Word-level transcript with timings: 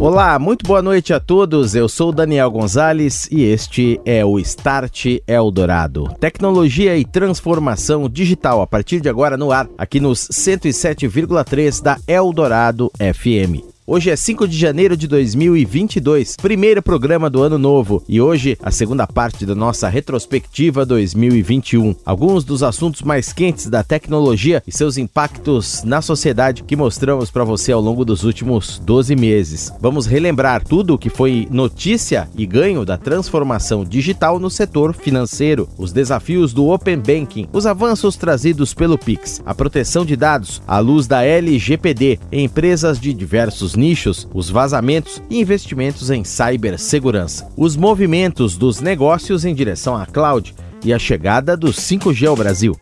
Olá, 0.00 0.38
muito 0.38 0.64
boa 0.64 0.80
noite 0.80 1.12
a 1.12 1.18
todos. 1.18 1.74
Eu 1.74 1.88
sou 1.88 2.12
Daniel 2.12 2.48
Gonzalez 2.52 3.28
e 3.32 3.42
este 3.42 4.00
é 4.04 4.24
o 4.24 4.38
Start 4.38 5.06
Eldorado. 5.26 6.04
Tecnologia 6.20 6.96
e 6.96 7.04
transformação 7.04 8.08
digital 8.08 8.62
a 8.62 8.66
partir 8.66 9.00
de 9.00 9.08
agora 9.08 9.36
no 9.36 9.50
ar, 9.50 9.68
aqui 9.76 9.98
nos 9.98 10.28
107,3 10.28 11.82
da 11.82 11.98
Eldorado 12.06 12.92
FM. 12.96 13.77
Hoje 13.90 14.10
é 14.10 14.16
5 14.16 14.46
de 14.46 14.54
janeiro 14.54 14.94
de 14.94 15.08
2022, 15.08 16.36
primeiro 16.36 16.82
programa 16.82 17.30
do 17.30 17.42
ano 17.42 17.56
novo 17.56 18.04
e 18.06 18.20
hoje 18.20 18.54
a 18.62 18.70
segunda 18.70 19.06
parte 19.06 19.46
da 19.46 19.54
nossa 19.54 19.88
retrospectiva 19.88 20.84
2021. 20.84 21.96
Alguns 22.04 22.44
dos 22.44 22.62
assuntos 22.62 23.00
mais 23.00 23.32
quentes 23.32 23.66
da 23.66 23.82
tecnologia 23.82 24.62
e 24.66 24.70
seus 24.70 24.98
impactos 24.98 25.82
na 25.84 26.02
sociedade 26.02 26.64
que 26.64 26.76
mostramos 26.76 27.30
para 27.30 27.44
você 27.44 27.72
ao 27.72 27.80
longo 27.80 28.04
dos 28.04 28.24
últimos 28.24 28.78
12 28.78 29.16
meses. 29.16 29.72
Vamos 29.80 30.04
relembrar 30.04 30.62
tudo 30.62 30.92
o 30.92 30.98
que 30.98 31.08
foi 31.08 31.48
notícia 31.50 32.28
e 32.36 32.44
ganho 32.44 32.84
da 32.84 32.98
transformação 32.98 33.86
digital 33.86 34.38
no 34.38 34.50
setor 34.50 34.92
financeiro, 34.92 35.66
os 35.78 35.92
desafios 35.92 36.52
do 36.52 36.68
Open 36.68 36.98
Banking, 36.98 37.48
os 37.54 37.64
avanços 37.64 38.16
trazidos 38.16 38.74
pelo 38.74 38.98
Pix, 38.98 39.40
a 39.46 39.54
proteção 39.54 40.04
de 40.04 40.14
dados 40.14 40.60
à 40.68 40.78
luz 40.78 41.06
da 41.06 41.24
LGPD 41.24 42.20
em 42.30 42.44
empresas 42.44 43.00
de 43.00 43.14
diversos 43.14 43.77
nichos, 43.78 44.28
os 44.34 44.50
vazamentos 44.50 45.22
e 45.30 45.40
investimentos 45.40 46.10
em 46.10 46.24
cibersegurança, 46.24 47.50
os 47.56 47.76
movimentos 47.76 48.58
dos 48.58 48.80
negócios 48.80 49.44
em 49.44 49.54
direção 49.54 49.96
à 49.96 50.04
cloud 50.04 50.54
e 50.84 50.92
a 50.92 50.98
chegada 50.98 51.56
do 51.56 51.68
5G 51.68 52.28
ao 52.28 52.36
Brasil. 52.36 52.76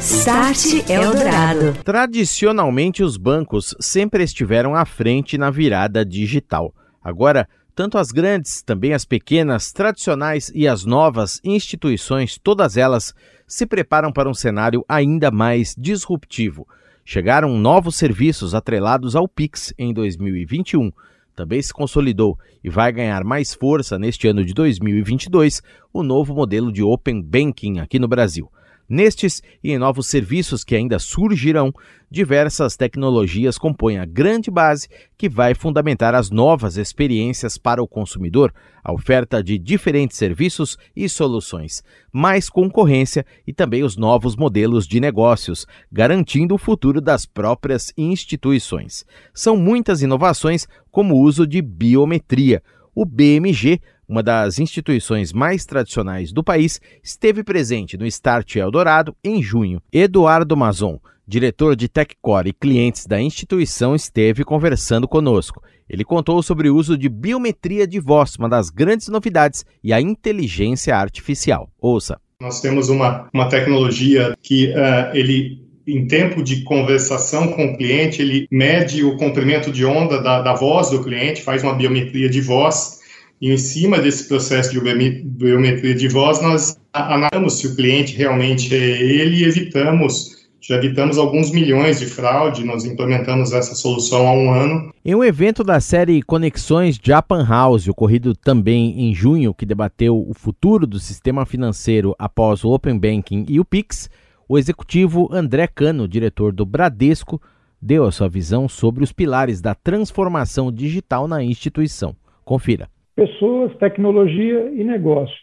Start 0.00 0.88
Eldorado. 0.88 1.74
Tradicionalmente, 1.84 3.02
os 3.02 3.18
bancos 3.18 3.74
sempre 3.78 4.24
estiveram 4.24 4.74
à 4.74 4.86
frente 4.86 5.36
na 5.36 5.50
virada 5.50 6.04
digital. 6.06 6.74
Agora, 7.04 7.46
tanto 7.74 7.98
as 7.98 8.10
grandes, 8.10 8.62
também 8.62 8.94
as 8.94 9.04
pequenas, 9.04 9.72
tradicionais 9.72 10.50
e 10.54 10.66
as 10.66 10.86
novas 10.86 11.38
instituições, 11.44 12.38
todas 12.42 12.78
elas 12.78 13.14
se 13.46 13.66
preparam 13.66 14.10
para 14.10 14.28
um 14.28 14.34
cenário 14.34 14.84
ainda 14.88 15.30
mais 15.30 15.74
disruptivo. 15.76 16.66
Chegaram 17.04 17.56
novos 17.58 17.96
serviços 17.96 18.54
atrelados 18.54 19.16
ao 19.16 19.26
Pix 19.26 19.72
em 19.78 19.92
2021. 19.92 20.92
Também 21.34 21.62
se 21.62 21.72
consolidou 21.72 22.38
e 22.62 22.68
vai 22.68 22.92
ganhar 22.92 23.24
mais 23.24 23.54
força 23.54 23.98
neste 23.98 24.28
ano 24.28 24.44
de 24.44 24.52
2022 24.52 25.62
o 25.92 26.02
novo 26.02 26.34
modelo 26.34 26.70
de 26.70 26.82
Open 26.82 27.22
Banking 27.22 27.78
aqui 27.78 27.98
no 27.98 28.06
Brasil. 28.06 28.50
Nestes 28.90 29.40
e 29.62 29.70
em 29.70 29.78
novos 29.78 30.08
serviços 30.08 30.64
que 30.64 30.74
ainda 30.74 30.98
surgirão, 30.98 31.72
diversas 32.10 32.76
tecnologias 32.76 33.56
compõem 33.56 33.98
a 33.98 34.04
grande 34.04 34.50
base 34.50 34.88
que 35.16 35.28
vai 35.28 35.54
fundamentar 35.54 36.12
as 36.12 36.28
novas 36.28 36.76
experiências 36.76 37.56
para 37.56 37.80
o 37.80 37.86
consumidor, 37.86 38.52
a 38.82 38.92
oferta 38.92 39.44
de 39.44 39.56
diferentes 39.60 40.16
serviços 40.16 40.76
e 40.96 41.08
soluções, 41.08 41.84
mais 42.12 42.50
concorrência 42.50 43.24
e 43.46 43.52
também 43.52 43.84
os 43.84 43.96
novos 43.96 44.34
modelos 44.34 44.88
de 44.88 44.98
negócios, 44.98 45.68
garantindo 45.92 46.56
o 46.56 46.58
futuro 46.58 47.00
das 47.00 47.24
próprias 47.24 47.92
instituições. 47.96 49.04
São 49.32 49.56
muitas 49.56 50.02
inovações, 50.02 50.66
como 50.90 51.14
o 51.14 51.20
uso 51.20 51.46
de 51.46 51.62
biometria. 51.62 52.60
O 52.92 53.04
BMG 53.04 53.80
uma 54.10 54.24
das 54.24 54.58
instituições 54.58 55.32
mais 55.32 55.64
tradicionais 55.64 56.32
do 56.32 56.42
país, 56.42 56.80
esteve 57.00 57.44
presente 57.44 57.96
no 57.96 58.04
Start 58.06 58.56
Eldorado 58.56 59.14
em 59.22 59.40
junho. 59.40 59.80
Eduardo 59.92 60.56
Mazon, 60.56 60.98
diretor 61.24 61.76
de 61.76 61.88
TechCore 61.88 62.50
e 62.50 62.52
clientes 62.52 63.06
da 63.06 63.20
instituição, 63.20 63.94
esteve 63.94 64.42
conversando 64.42 65.06
conosco. 65.06 65.62
Ele 65.88 66.04
contou 66.04 66.42
sobre 66.42 66.68
o 66.68 66.74
uso 66.74 66.98
de 66.98 67.08
biometria 67.08 67.86
de 67.86 68.00
voz, 68.00 68.34
uma 68.36 68.48
das 68.48 68.68
grandes 68.68 69.06
novidades, 69.06 69.64
e 69.82 69.92
a 69.92 70.00
inteligência 70.00 70.96
artificial. 70.96 71.70
Ouça. 71.80 72.20
Nós 72.42 72.60
temos 72.60 72.88
uma, 72.88 73.28
uma 73.32 73.48
tecnologia 73.48 74.34
que 74.42 74.70
uh, 74.70 75.14
ele 75.14 75.70
em 75.86 76.06
tempo 76.06 76.42
de 76.42 76.62
conversação 76.62 77.48
com 77.48 77.64
o 77.64 77.76
cliente, 77.76 78.22
ele 78.22 78.46
mede 78.50 79.02
o 79.02 79.16
comprimento 79.16 79.72
de 79.72 79.84
onda 79.84 80.22
da, 80.22 80.40
da 80.40 80.54
voz 80.54 80.90
do 80.90 81.02
cliente, 81.02 81.42
faz 81.42 81.64
uma 81.64 81.74
biometria 81.74 82.28
de 82.28 82.40
voz 82.40 82.99
e 83.40 83.50
em 83.50 83.56
cima 83.56 83.98
desse 83.98 84.28
processo 84.28 84.70
de 84.70 84.80
biometria 85.24 85.94
de 85.94 86.08
voz, 86.08 86.42
nós 86.42 86.78
analisamos 86.92 87.58
se 87.58 87.66
o 87.68 87.74
cliente 87.74 88.16
realmente 88.16 88.74
é 88.74 89.02
ele 89.02 89.36
e 89.36 89.44
evitamos 89.44 90.40
já 90.62 90.76
evitamos 90.76 91.16
alguns 91.16 91.50
milhões 91.50 91.98
de 91.98 92.06
fraude, 92.06 92.64
nós 92.64 92.84
implementamos 92.84 93.52
essa 93.52 93.74
solução 93.74 94.28
há 94.28 94.32
um 94.32 94.52
ano. 94.52 94.92
Em 95.02 95.14
um 95.14 95.24
evento 95.24 95.64
da 95.64 95.80
série 95.80 96.22
Conexões 96.22 97.00
Japan 97.02 97.44
House, 97.44 97.88
ocorrido 97.88 98.36
também 98.36 99.00
em 99.00 99.14
junho, 99.14 99.54
que 99.54 99.64
debateu 99.64 100.16
o 100.16 100.34
futuro 100.34 100.86
do 100.86 101.00
sistema 101.00 101.46
financeiro 101.46 102.14
após 102.18 102.62
o 102.62 102.68
Open 102.68 102.98
Banking 102.98 103.46
e 103.48 103.58
o 103.58 103.64
Pix, 103.64 104.10
o 104.46 104.58
executivo 104.58 105.28
André 105.32 105.66
Cano, 105.66 106.06
diretor 106.06 106.52
do 106.52 106.66
Bradesco, 106.66 107.40
deu 107.80 108.04
a 108.04 108.12
sua 108.12 108.28
visão 108.28 108.68
sobre 108.68 109.02
os 109.02 109.12
pilares 109.12 109.62
da 109.62 109.74
transformação 109.74 110.70
digital 110.70 111.26
na 111.26 111.42
instituição. 111.42 112.14
Confira 112.44 112.88
pessoas, 113.14 113.74
tecnologia 113.76 114.70
e 114.70 114.84
negócio. 114.84 115.36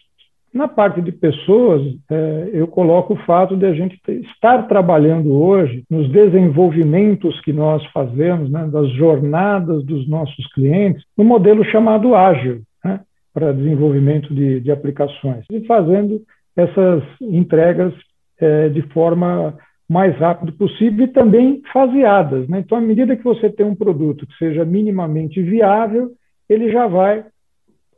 Na 0.52 0.66
parte 0.66 1.02
de 1.02 1.12
pessoas, 1.12 1.82
é, 2.10 2.50
eu 2.52 2.66
coloco 2.66 3.12
o 3.12 3.24
fato 3.24 3.56
de 3.56 3.66
a 3.66 3.74
gente 3.74 4.00
estar 4.08 4.66
trabalhando 4.66 5.32
hoje 5.32 5.84
nos 5.90 6.10
desenvolvimentos 6.10 7.38
que 7.42 7.52
nós 7.52 7.84
fazemos, 7.92 8.50
né, 8.50 8.66
das 8.66 8.88
jornadas 8.92 9.84
dos 9.84 10.08
nossos 10.08 10.46
clientes, 10.54 11.04
no 11.16 11.22
modelo 11.22 11.62
chamado 11.66 12.14
ágil, 12.14 12.62
né, 12.82 13.00
para 13.34 13.52
desenvolvimento 13.52 14.34
de, 14.34 14.60
de, 14.60 14.72
aplicações, 14.72 15.44
e 15.52 15.64
fazendo 15.66 16.22
essas 16.56 17.02
entregas 17.20 17.92
é, 18.40 18.70
de 18.70 18.82
forma 18.92 19.54
mais 19.88 20.16
rápido 20.16 20.52
possível 20.52 21.04
e 21.04 21.08
também 21.08 21.62
faseadas. 21.72 22.48
Né? 22.48 22.60
Então, 22.60 22.78
à 22.78 22.80
medida 22.80 23.16
que 23.16 23.24
você 23.24 23.50
tem 23.50 23.66
um 23.66 23.74
produto 23.74 24.26
que 24.26 24.36
seja 24.36 24.64
minimamente 24.64 25.42
viável, 25.42 26.10
ele 26.48 26.70
já 26.72 26.86
vai 26.86 27.24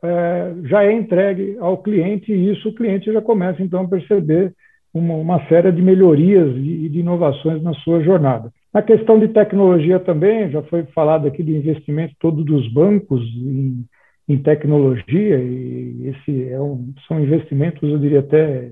é, 0.03 0.53
já 0.63 0.83
é 0.83 0.91
entregue 0.91 1.57
ao 1.59 1.77
cliente 1.77 2.31
e 2.31 2.51
isso 2.51 2.69
o 2.69 2.75
cliente 2.75 3.11
já 3.11 3.21
começa 3.21 3.61
então 3.61 3.81
a 3.81 3.87
perceber 3.87 4.53
uma, 4.93 5.15
uma 5.15 5.47
série 5.47 5.71
de 5.71 5.81
melhorias 5.81 6.55
e 6.57 6.89
de 6.89 6.99
inovações 6.99 7.61
na 7.63 7.73
sua 7.75 8.01
jornada. 8.03 8.51
Na 8.73 8.81
questão 8.81 9.19
de 9.19 9.27
tecnologia 9.27 9.99
também, 9.99 10.49
já 10.49 10.61
foi 10.63 10.83
falado 10.95 11.27
aqui 11.27 11.43
do 11.43 11.51
investimento 11.51 12.13
todo 12.19 12.43
dos 12.43 12.71
bancos 12.71 13.21
em, 13.21 13.85
em 14.27 14.37
tecnologia, 14.37 15.39
e 15.39 16.07
esse 16.07 16.49
é 16.49 16.59
um, 16.59 16.93
são 17.07 17.19
investimentos, 17.19 17.81
eu 17.83 17.99
diria 17.99 18.19
até 18.19 18.69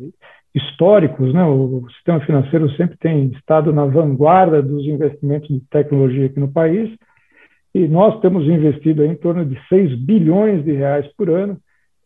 históricos, 0.56 1.34
né? 1.34 1.44
O 1.44 1.86
sistema 1.96 2.20
financeiro 2.22 2.70
sempre 2.72 2.98
tem 2.98 3.28
estado 3.28 3.72
na 3.72 3.86
vanguarda 3.86 4.62
dos 4.62 4.86
investimentos 4.86 5.48
de 5.50 5.62
tecnologia 5.70 6.26
aqui 6.26 6.40
no 6.40 6.52
país, 6.52 6.90
e 7.74 7.88
nós 7.88 8.20
temos 8.20 8.48
investido 8.48 9.06
em 9.06 9.16
torno 9.16 9.46
de 9.46 9.58
6 9.68 9.96
bilhões 9.96 10.64
de 10.64 10.74
reais 10.74 11.06
por 11.16 11.30
ano, 11.30 11.58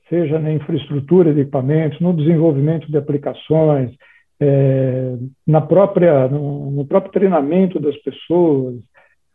seja 0.10 0.38
na 0.40 0.52
infraestrutura 0.52 1.34
de 1.34 1.42
equipamentos, 1.42 2.00
no 2.00 2.14
desenvolvimento 2.14 2.92
de 2.92 2.98
aplicações, 2.98 3.92
é, 4.40 5.16
na 5.48 5.62
própria, 5.62 6.28
no, 6.28 6.72
no, 6.72 6.86
próprio 6.86 7.14
treinamento 7.14 7.80
das 7.80 7.96
pessoas, 7.98 8.76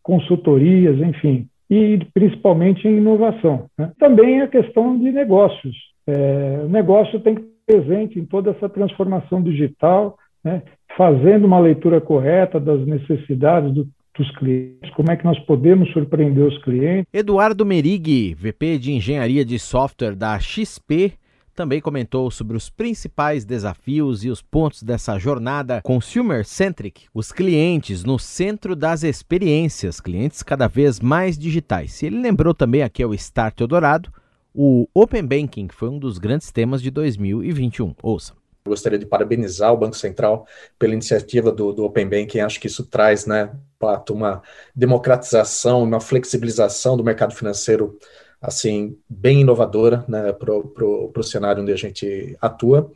consultorias, 0.03 0.99
enfim, 0.99 1.49
e 1.71 1.99
principalmente 2.13 2.87
em 2.87 2.99
inovação. 2.99 3.67
Né? 3.77 3.91
Também 3.99 4.43
a 4.43 4.49
questão 4.49 4.99
de 4.99 5.11
negócios. 5.11 5.77
É, 6.07 6.61
o 6.65 6.69
negócio 6.69 7.21
tem 7.21 7.35
que 7.35 7.41
estar 7.43 7.59
presente 7.67 8.19
em 8.19 8.25
toda 8.25 8.51
essa 8.51 8.69
transformação 8.69 9.43
digital, 9.43 10.17
né? 10.45 10.63
fazendo 10.97 11.47
uma 11.47 11.59
leitura 11.59 12.01
correta 12.01 12.59
das 12.61 12.87
necessidades 12.87 13.73
do, 13.73 13.87
dos 14.19 14.31
clientes, 14.37 14.91
como 14.95 15.11
é 15.11 15.17
que 15.17 15.25
nós 15.25 15.39
podemos 15.41 15.91
surpreender 15.93 16.45
os 16.45 16.63
clientes. 16.63 17.07
Eduardo 17.13 17.65
Merig, 17.65 18.35
VP 18.35 18.79
de 18.79 18.93
Engenharia 18.93 19.45
de 19.45 19.59
Software 19.59 20.15
da 20.15 20.39
XP, 20.39 21.15
também 21.55 21.81
comentou 21.81 22.31
sobre 22.31 22.57
os 22.57 22.71
principais 22.71 23.45
desafios 23.45 24.25
e 24.25 24.31
os 24.31 24.41
pontos 24.41 24.83
dessa 24.83 25.19
jornada 25.19 25.81
consumer-centric, 25.83 27.07
os 27.13 27.33
clientes 27.33 28.05
no 28.05 28.17
centro 28.17 28.77
das 28.77 29.03
experiências, 29.03 30.01
clientes 30.01 30.43
cada 30.43 30.69
vez 30.69 31.01
mais 31.01 31.37
digitais. 31.37 32.01
E 32.01 32.07
ele 32.07 32.21
lembrou 32.21 32.55
também 32.55 32.83
aqui 32.83 33.03
ao 33.03 33.13
Start 33.15 33.61
Eldorado 33.61 34.13
o 34.55 34.89
Open 34.95 35.25
Banking, 35.25 35.67
que 35.67 35.75
foi 35.75 35.89
um 35.89 35.99
dos 35.99 36.19
grandes 36.19 36.53
temas 36.53 36.81
de 36.81 36.91
2021. 36.91 37.95
Ouça. 38.03 38.38
Gostaria 38.69 38.99
de 38.99 39.07
parabenizar 39.07 39.73
o 39.73 39.77
Banco 39.77 39.97
Central 39.97 40.47
pela 40.79 40.93
iniciativa 40.93 41.51
do, 41.51 41.73
do 41.73 41.85
Open 41.85 42.09
Banking. 42.09 42.41
Acho 42.41 42.61
que 42.61 42.67
isso 42.67 42.85
traz, 42.87 43.27
né, 43.27 43.51
Pato, 43.79 44.15
uma 44.15 44.43
democratização, 44.75 45.83
uma 45.83 46.01
flexibilização 46.01 46.97
do 46.97 47.05
mercado 47.05 47.35
financeiro 47.35 47.99
assim 48.41 48.97
bem 49.09 49.41
inovadora 49.41 50.05
né, 50.07 50.33
para 50.33 50.55
o 50.55 51.23
cenário 51.23 51.63
onde 51.63 51.73
a 51.73 51.77
gente 51.77 52.37
atua. 52.41 52.91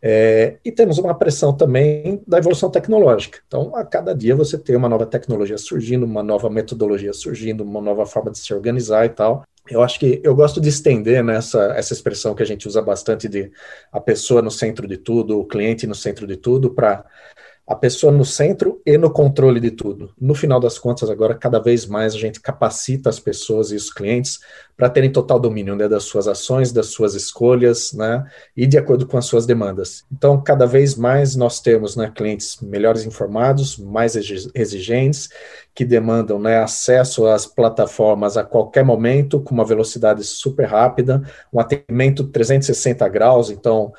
É, 0.00 0.58
e 0.64 0.70
temos 0.70 0.98
uma 0.98 1.14
pressão 1.14 1.54
também 1.54 2.22
da 2.26 2.38
evolução 2.38 2.70
tecnológica. 2.70 3.40
Então, 3.46 3.74
a 3.74 3.84
cada 3.84 4.14
dia 4.14 4.34
você 4.34 4.56
tem 4.56 4.76
uma 4.76 4.88
nova 4.88 5.04
tecnologia 5.04 5.58
surgindo, 5.58 6.06
uma 6.06 6.22
nova 6.22 6.48
metodologia 6.48 7.12
surgindo, 7.12 7.64
uma 7.64 7.80
nova 7.80 8.06
forma 8.06 8.30
de 8.30 8.38
se 8.38 8.54
organizar 8.54 9.04
e 9.06 9.10
tal. 9.10 9.44
Eu 9.70 9.82
acho 9.82 9.98
que 9.98 10.20
eu 10.24 10.34
gosto 10.34 10.60
de 10.60 10.68
estender 10.68 11.22
nessa 11.22 11.74
essa 11.76 11.92
expressão 11.92 12.34
que 12.34 12.42
a 12.42 12.46
gente 12.46 12.66
usa 12.66 12.80
bastante 12.82 13.28
de 13.28 13.50
a 13.92 14.00
pessoa 14.00 14.40
no 14.42 14.50
centro 14.50 14.86
de 14.86 14.96
tudo, 14.96 15.38
o 15.38 15.46
cliente 15.46 15.86
no 15.86 15.94
centro 15.94 16.26
de 16.26 16.36
tudo, 16.36 16.74
para 16.74 17.04
a 17.68 17.74
pessoa 17.74 18.10
no 18.10 18.24
centro 18.24 18.80
e 18.86 18.96
no 18.96 19.10
controle 19.10 19.60
de 19.60 19.70
tudo. 19.70 20.10
No 20.18 20.34
final 20.34 20.58
das 20.58 20.78
contas, 20.78 21.10
agora, 21.10 21.34
cada 21.34 21.58
vez 21.58 21.84
mais 21.84 22.14
a 22.14 22.18
gente 22.18 22.40
capacita 22.40 23.10
as 23.10 23.20
pessoas 23.20 23.70
e 23.70 23.76
os 23.76 23.92
clientes 23.92 24.40
para 24.74 24.88
terem 24.88 25.12
total 25.12 25.38
domínio 25.38 25.76
né, 25.76 25.86
das 25.86 26.04
suas 26.04 26.26
ações, 26.26 26.72
das 26.72 26.86
suas 26.86 27.14
escolhas, 27.14 27.92
né, 27.92 28.24
e 28.56 28.66
de 28.66 28.78
acordo 28.78 29.06
com 29.06 29.18
as 29.18 29.26
suas 29.26 29.44
demandas. 29.44 30.04
Então, 30.10 30.40
cada 30.42 30.64
vez 30.64 30.94
mais 30.94 31.36
nós 31.36 31.60
temos 31.60 31.94
né, 31.94 32.10
clientes 32.14 32.58
melhores 32.62 33.04
informados, 33.04 33.76
mais 33.76 34.16
exigentes, 34.16 35.28
que 35.74 35.84
demandam 35.84 36.38
né, 36.38 36.58
acesso 36.62 37.26
às 37.26 37.44
plataformas 37.44 38.38
a 38.38 38.44
qualquer 38.44 38.84
momento, 38.84 39.40
com 39.40 39.52
uma 39.52 39.64
velocidade 39.64 40.24
super 40.24 40.64
rápida, 40.64 41.22
um 41.52 41.60
atendimento 41.60 42.24
360 42.24 43.06
graus, 43.08 43.50
então 43.50 43.92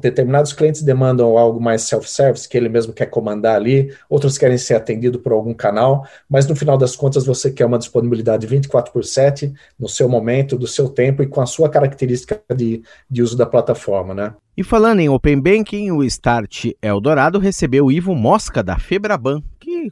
determinados 0.00 0.52
clientes 0.52 0.82
demandam 0.82 1.36
algo 1.36 1.60
mais 1.60 1.82
self-service, 1.82 2.48
que 2.48 2.56
ele 2.56 2.68
mesmo 2.68 2.92
quer 2.92 3.06
comandar 3.06 3.56
ali, 3.56 3.92
outros 4.08 4.38
querem 4.38 4.56
ser 4.56 4.74
atendido 4.74 5.18
por 5.18 5.32
algum 5.32 5.52
canal, 5.52 6.06
mas 6.28 6.46
no 6.46 6.56
final 6.56 6.78
das 6.78 6.96
contas 6.96 7.26
você 7.26 7.50
quer 7.50 7.66
uma 7.66 7.78
disponibilidade 7.78 8.46
24 8.46 8.92
por 8.92 9.04
7 9.04 9.52
no 9.78 9.88
seu 9.88 10.08
momento, 10.08 10.56
do 10.56 10.66
seu 10.66 10.88
tempo 10.88 11.22
e 11.22 11.26
com 11.26 11.40
a 11.40 11.46
sua 11.46 11.68
característica 11.68 12.40
de, 12.54 12.82
de 13.10 13.22
uso 13.22 13.36
da 13.36 13.44
plataforma, 13.44 14.14
né? 14.14 14.34
E 14.56 14.64
falando 14.64 15.00
em 15.00 15.08
Open 15.08 15.38
Banking, 15.38 15.90
o 15.90 16.02
Start 16.04 16.70
Eldorado 16.80 17.38
recebeu 17.38 17.86
o 17.86 17.92
Ivo 17.92 18.14
Mosca 18.14 18.62
da 18.62 18.78
Febraban, 18.78 19.42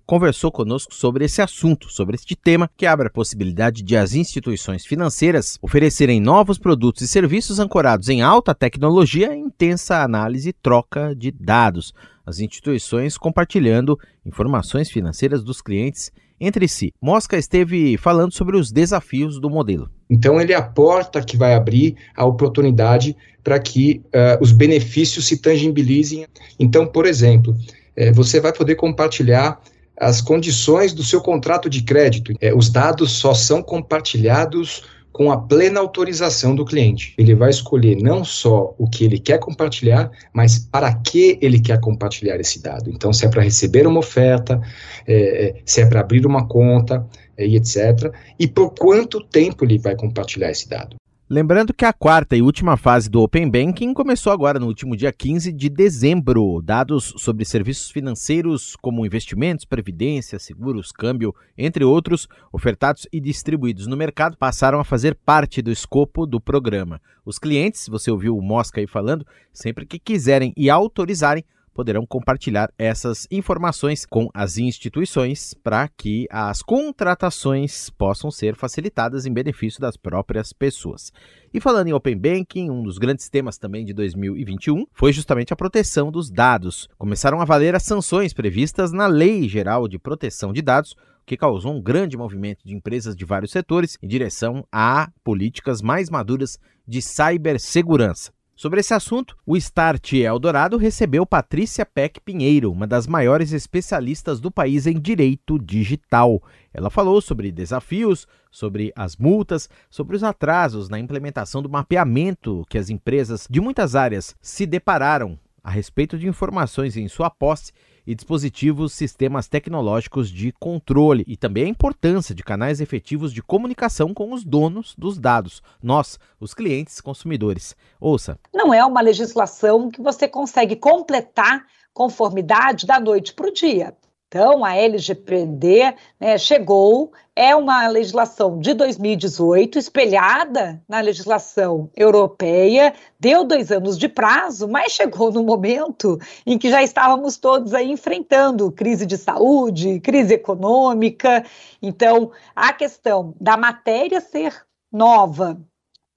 conversou 0.07 0.51
conosco 0.51 0.95
sobre 0.95 1.25
esse 1.25 1.41
assunto, 1.43 1.91
sobre 1.91 2.15
este 2.17 2.37
tema 2.37 2.71
que 2.77 2.87
abre 2.87 3.09
a 3.09 3.11
possibilidade 3.11 3.83
de 3.83 3.97
as 3.97 4.15
instituições 4.15 4.85
financeiras 4.87 5.59
oferecerem 5.61 6.21
novos 6.21 6.59
produtos 6.59 7.03
e 7.03 7.09
serviços 7.09 7.59
ancorados 7.59 8.09
em 8.09 8.23
alta 8.23 8.55
tecnologia 8.55 9.35
e 9.35 9.39
intensa 9.39 10.03
análise 10.03 10.51
e 10.51 10.53
troca 10.53 11.15
de 11.15 11.31
dados. 11.31 11.93
As 12.27 12.39
instituições 12.39 13.19
compartilhando 13.19 13.99
informações 14.25 14.91
financeiras 14.91 15.43
dos 15.43 15.61
clientes 15.61 16.11
entre 16.41 16.67
si. 16.67 16.93
Mosca 17.01 17.37
esteve 17.37 17.97
falando 17.97 18.33
sobre 18.33 18.57
os 18.57 18.73
desafios 18.73 19.41
do 19.41 19.49
modelo. 19.49 19.91
Então, 20.11 20.41
ele 20.41 20.53
é 20.53 20.57
a 20.57 20.63
porta 20.63 21.23
que 21.23 21.37
vai 21.37 21.55
abrir 21.55 21.97
a 22.15 22.25
oportunidade 22.25 23.17
para 23.43 23.59
que 23.59 24.03
uh, 24.07 24.43
os 24.43 24.53
benefícios 24.53 25.27
se 25.27 25.39
tangibilizem. 25.39 26.27
Então, 26.59 26.87
por 26.87 27.07
exemplo, 27.07 27.55
eh, 27.97 28.13
você 28.13 28.41
vai 28.41 28.53
poder 28.53 28.75
compartilhar 28.75 29.61
as 29.99 30.21
condições 30.21 30.93
do 30.93 31.03
seu 31.03 31.21
contrato 31.21 31.69
de 31.71 31.83
crédito. 31.83 32.33
Eh, 32.41 32.55
os 32.55 32.69
dados 32.71 33.13
só 33.13 33.33
são 33.35 33.63
compartilhados 33.63 34.83
com 35.15 35.31
a 35.31 35.41
plena 35.41 35.79
autorização 35.79 36.57
do 36.57 36.65
cliente. 36.65 37.15
Ele 37.17 37.37
vai 37.37 37.49
escolher 37.49 37.97
não 37.97 38.25
só 38.25 38.75
o 38.77 38.91
que 38.91 39.05
ele 39.05 39.21
quer 39.21 39.39
compartilhar, 39.39 40.11
mas 40.33 40.59
para 40.59 40.93
que 40.93 41.39
ele 41.41 41.61
quer 41.61 41.81
compartilhar 41.81 42.41
esse 42.41 42.61
dado. 42.61 42.91
Então, 42.91 43.13
se 43.13 43.25
é 43.25 43.29
para 43.29 43.43
receber 43.43 43.87
uma 43.87 44.01
oferta, 44.01 44.61
é, 45.07 45.55
se 45.65 45.83
é 45.83 45.87
para 45.87 46.01
abrir 46.01 46.27
uma 46.27 46.49
conta, 46.49 47.07
é, 47.37 47.47
e 47.47 47.55
etc. 47.55 48.13
E 48.41 48.49
por 48.49 48.71
quanto 48.75 49.21
tempo 49.21 49.65
ele 49.65 49.79
vai 49.79 49.95
compartilhar 49.95 50.51
esse 50.51 50.69
dado. 50.69 50.97
Lembrando 51.35 51.75
que 51.75 51.85
a 51.85 51.93
quarta 51.93 52.37
e 52.37 52.43
última 52.43 52.77
fase 52.77 53.11
do 53.11 53.21
Open 53.21 53.51
Banking 53.51 53.93
começou 53.93 54.33
agora 54.33 54.61
no 54.61 54.69
último 54.69 54.97
dia 54.97 55.13
15 55.13 55.53
de 55.53 55.69
dezembro. 55.69 56.63
Dados 56.63 57.13
sobre 57.17 57.45
serviços 57.45 57.91
financeiros 57.91 58.77
como 58.77 59.05
investimentos, 59.05 59.65
previdência, 59.65 60.39
seguros, 60.39 60.93
câmbio, 60.93 61.35
entre 61.59 61.83
outros, 61.83 62.29
ofertados 62.53 63.09
e 63.13 63.19
distribuídos 63.19 63.89
no 63.89 63.97
mercado, 63.97 64.37
passaram 64.37 64.79
a 64.79 64.85
fazer 64.85 65.17
parte 65.27 65.61
do 65.61 65.73
escopo 65.73 66.25
do 66.25 66.41
programa. 66.41 67.01
Os 67.27 67.37
clientes, 67.37 67.89
você 67.89 68.13
ouviu 68.13 68.39
o 68.39 68.41
Mosca 68.41 68.81
aí 68.81 68.87
falando, 68.87 69.27
sempre 69.53 69.85
que 69.85 69.99
quiserem 69.99 70.53
e 70.57 70.71
autorizarem, 70.71 71.45
poderão 71.75 72.07
compartilhar 72.07 72.73
essas 72.79 73.27
informações 73.31 74.07
com 74.07 74.31
as 74.33 74.57
instituições 74.57 75.53
para 75.53 75.89
que 75.89 76.27
as 76.31 76.63
contratações 76.63 77.91
possam 77.91 78.31
ser 78.31 78.55
facilitadas 78.55 79.27
em 79.27 79.33
benefício 79.33 79.81
das 79.81 79.97
próprias 79.97 80.53
pessoas. 80.53 81.13
E 81.53 81.61
falando 81.61 81.89
em 81.89 81.93
Open 81.93 82.17
Banking, 82.17 82.71
um 82.71 82.83
dos 82.83 82.97
grandes 82.97 83.29
temas 83.29 83.59
também 83.59 83.85
de 83.85 83.93
2021 83.93 84.87
foi 84.93 85.13
justamente 85.13 85.53
a 85.53 85.57
proteção 85.57 86.11
dos 86.11 86.31
dados. 86.31 86.89
Começaram 86.97 87.41
a 87.41 87.45
valer 87.45 87.75
as 87.75 87.83
sanções 87.83 88.33
previstas 88.33 88.93
na 88.93 89.07
Lei 89.07 89.49
Geral 89.49 89.89
de 89.89 89.99
Proteção 89.99 90.53
de 90.53 90.63
Dados, 90.63 90.95
que 91.27 91.37
causou 91.37 91.75
um 91.75 91.83
grande 91.83 92.17
movimento 92.17 92.65
de 92.65 92.75
empresas 92.75 93.17
de 93.17 93.25
vários 93.25 93.51
setores 93.51 93.99
em 94.03 94.07
direção 94.07 94.65
a 94.71 95.11
políticas 95.25 95.83
mais 95.83 96.11
maduras 96.11 96.59
de 96.87 97.01
cibersegurança. 97.01 98.33
Sobre 98.57 98.79
esse 98.79 98.95
assunto, 98.95 99.37
o 99.45 99.57
Start 99.57 100.13
Eldorado 100.13 100.77
recebeu 100.77 101.27
Patrícia 101.27 101.85
Peck 101.85 102.21
Pinheiro, 102.21 102.71
uma 102.71 102.87
das 102.87 103.05
maiores 103.05 103.53
especialistas 103.53 104.41
do 104.41 104.49
país 104.49 104.87
em 104.87 105.01
direito 105.01 105.59
digital. 105.59 106.41
Ela 106.73 106.89
falou 106.89 107.21
sobre 107.21 107.51
desafios, 107.51 108.29
sobre 108.53 108.93
as 108.95 109.17
multas, 109.17 109.69
sobre 109.91 110.15
os 110.15 110.23
atrasos 110.23 110.89
na 110.89 111.01
implementação 111.01 111.61
do 111.61 111.69
mapeamento 111.69 112.65
que 112.69 112.79
as 112.79 112.91
empresas 112.91 113.49
de 113.51 113.61
muitas 113.61 113.97
áreas 113.97 114.37
se 114.41 114.67
depararam 114.67 115.37
a 115.65 115.71
respeito 115.71 116.19
de 116.19 116.29
informações 116.29 116.95
em 116.95 117.09
sua 117.09 117.31
posse 117.31 117.73
e 118.07 118.15
dispositivos 118.15 118.93
sistemas 118.93 119.49
tecnológicos 119.49 120.29
de 120.29 120.53
controle 120.53 121.25
e 121.27 121.39
também 121.39 121.65
a 121.65 121.69
importância 121.69 122.35
de 122.35 122.43
canais 122.43 122.83
efetivos 122.83 123.33
de 123.33 123.43
comunicação 123.43 124.13
com 124.13 124.35
os 124.35 124.45
donos 124.45 124.95
dos 124.99 125.19
dados, 125.19 125.63
nós, 125.83 126.19
os 126.39 126.53
clientes 126.53 127.01
consumidores. 127.01 127.75
Ouça. 127.99 128.39
Não 128.53 128.75
é 128.75 128.85
uma 128.85 129.01
legislação 129.01 129.91
que 129.91 130.03
você 130.03 130.29
consegue 130.29 130.77
completar 130.77 131.65
conformidade 131.95 132.87
da 132.87 133.01
noite 133.01 133.33
para 133.33 133.49
o 133.49 133.53
dia. 133.53 133.97
Então, 134.35 134.65
a 134.65 134.75
LGPD 134.75 135.95
né, 136.19 136.37
chegou, 136.39 137.13
é 137.37 137.55
uma 137.55 137.87
legislação 137.87 138.59
de 138.59 138.75
2018, 138.75 139.79
espelhada 139.79 140.83
na 140.89 140.99
legislação 140.99 141.89
europeia, 141.95 142.93
deu 143.21 143.45
dois 143.45 143.71
anos 143.71 143.97
de 143.97 144.09
prazo, 144.09 144.67
mas 144.67 144.91
chegou 144.91 145.31
no 145.31 145.45
momento 145.45 146.19
em 146.45 146.59
que 146.59 146.69
já 146.69 146.83
estávamos 146.83 147.37
todos 147.37 147.73
aí 147.73 147.89
enfrentando 147.89 148.73
crise 148.73 149.07
de 149.07 149.17
saúde, 149.17 150.01
crise 150.01 150.35
econômica. 150.35 151.45
Então, 151.81 152.33
a 152.57 152.73
questão 152.73 153.37
da 153.41 153.57
matéria 153.57 154.21
ser 154.21 154.67
nova, 154.91 155.61